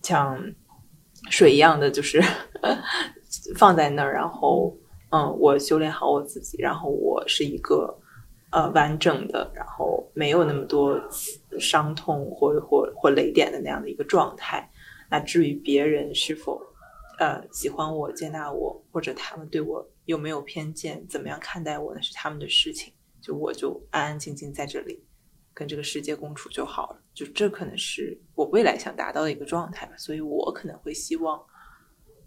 [0.00, 0.40] 像。
[1.30, 2.22] 水一样的就是
[3.56, 4.76] 放在那儿，然后
[5.10, 7.98] 嗯，我修炼好我自己，然后我是一个
[8.50, 11.00] 呃完整的，然后没有那么多
[11.58, 14.70] 伤痛或或或雷点的那样的一个状态。
[15.10, 16.60] 那至于别人是否
[17.18, 22.92] 呃喜欢我、接纳我，或者他们对我有没有偏见、怎么样看待我，那是他们的事情。
[23.20, 25.02] 就我就安安静静在这里。
[25.58, 31.36] 跟这个世界共处就好了，就这可能是我未来想达到的一个状态吧，所以我可能会希望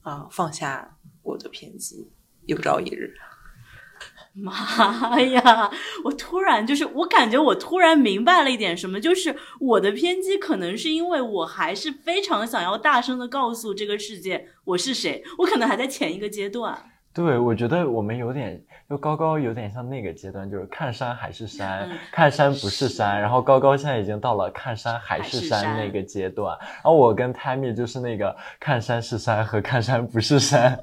[0.01, 2.11] 啊放下我的偏激，
[2.45, 3.13] 有朝一日。
[4.33, 5.71] 妈呀！
[6.03, 16.91] 我突然就是我感觉我突然明白了一点什么，就是我的偏激可能是因为我还是非常想要大声的告诉这个世界我是谁，我可能还在前一个阶段。
[17.13, 23.21] 对，我觉得我们有点，就高高有点像那个阶段，就是看山还是山，看山不是山。
[23.21, 30.77] 然后高高现在已经到了看山还是山那个阶段，然后我跟 Tammy 就是那个看山是山和看山不是山，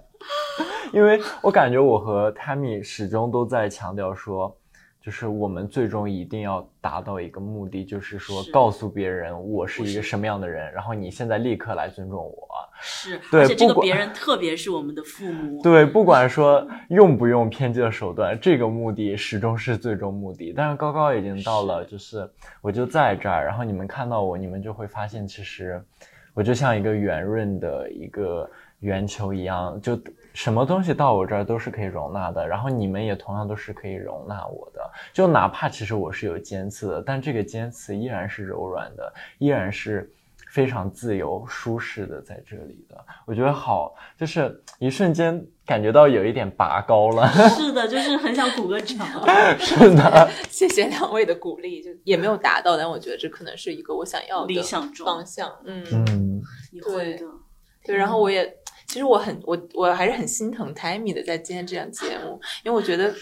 [0.90, 4.56] 因为我感觉我和 Tammy 始终都在强调说。
[5.08, 12.46] 就是我们最终一定要达到一个目的，就是说告诉别人我是一个什么样的人，然后你现在立刻来尊重我。
[12.78, 15.62] 是，对，而且这个别人特别是我们的父母。
[15.62, 20.52] 对，不管说用不用偏激的手段，这个目的始终是最终目的。
[20.54, 22.30] 但是高高已经到了，就是
[22.60, 25.82] 我就在这儿，然后你们看到我，你们就会发现，其实。
[26.34, 28.48] 我就像一个圆润的一个
[28.78, 29.98] 圆球一样，就
[30.38, 40.08] 什么东西到我这儿都是可以容纳的，然后你们也同样都是可以容纳我的，就哪怕其实我是有尖刺的，但这个尖刺依然是柔软的，依然是。
[40.50, 47.28] 非常自由舒适的在这里的，我觉得好，就是一瞬间感觉到有一点拔高了。
[47.50, 49.06] 是的，就是很想鼓个掌。
[49.60, 55.54] 是的，谢谢两位的鼓励，就也没有达到，但我觉得这可能是一个我想要的理想方向。
[55.66, 57.26] 嗯嗯，你会的。
[57.84, 58.46] 对，然后我也
[58.88, 63.14] 其实我很我我还是很心疼 Tammy 的，在今天这档节目，因为我觉得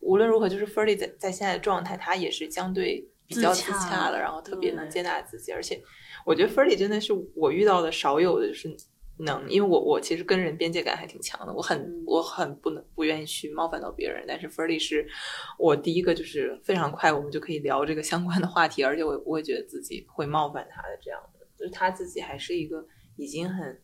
[0.00, 5.82] 无论如何，就是 Ferdy 在在现在的状态，他也是相对比较自洽了，然后特别能接纳自己，而且。
[6.24, 8.76] 我觉得 Ferdy 真的是我遇到的少有的，就是
[9.18, 15.06] 能，因为我我其实跟人边界感还挺强的，我很我很不能不愿意去冒犯到别人，但是 Ferdy 是
[15.56, 22.84] 我第一个就是非常快我们就可以聊这个相关的话题，而且我不会觉得自己会冒犯他的这样的，就是他自己还是一个
[23.16, 23.80] 已经很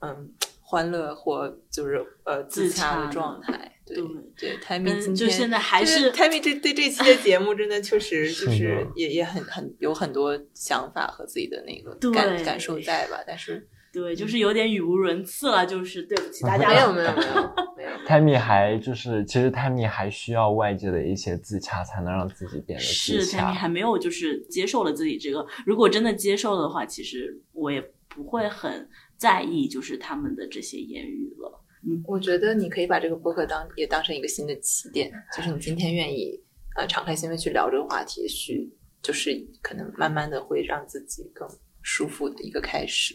[0.00, 0.34] 嗯
[0.74, 3.70] 欢乐或就是呃自洽的状态。
[3.86, 3.96] 对
[4.36, 17.90] 对，Tammy 今天就现在还是 Tammy 这对这期的节目真的确实就是也也很很有很多想法和自己的那个感感受在吧，但是对，就是有点语无伦次了，就是对不起大家，没有没有没有没有。
[18.08, 31.60] Tammy 还就是其实 Tammy 还需要外界的一些自洽，才能让自己变得是 Tammy 还没有就是接受了自己这个，如果真的接受的话，其实我也不会很在意就是他们的这些言语了。
[31.86, 36.40] 嗯，我觉得你可以把这个播客当也当成一个新的起点，就是你今天愿意
[36.76, 41.46] 呃敞开心扉去聊这个话题，去就是可能慢慢的会让自己更
[41.82, 43.14] 舒服的一个开始。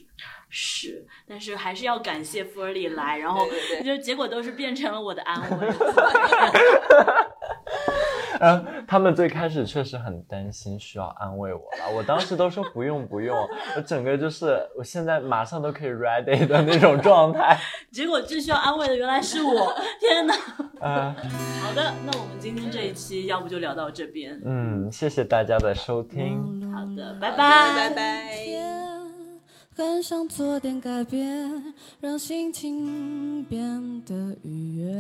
[0.50, 3.48] 是，但是还是要感谢 e r l y 来，然后
[3.84, 5.68] 就结果都是变成了我的安慰。
[8.40, 13.38] 嗯，他们最开始确实很担心需要安慰我了，我当时都说不用不用，
[13.76, 17.60] 我整个就是我现在马上都可以 ready 的那种状态。
[17.92, 20.34] 结果最需要安慰的原来是我，天哪！
[20.82, 21.14] 嗯，
[21.62, 24.40] 好的，那我们今天这一期要不就聊到这边。
[24.46, 26.72] 嗯，谢谢大家的收听。
[26.74, 27.38] 好的，拜拜
[27.76, 28.30] 拜拜。
[29.76, 34.14] 很想做点改变，让心情变得
[34.44, 34.94] 愉悦。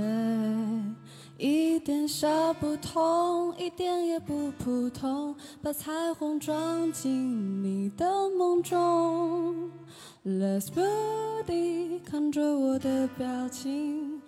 [1.39, 9.71] 一点小不同，一点也不普通，把彩虹装进你的梦中。
[10.25, 14.21] Let's body 看着我的表情，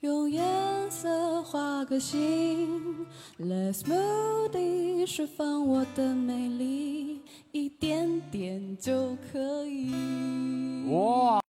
[0.00, 0.44] 用颜
[0.90, 3.06] 色画个心。
[3.40, 9.90] Let's moody 释放我的美丽，一点点就可以。
[10.90, 11.40] 哇！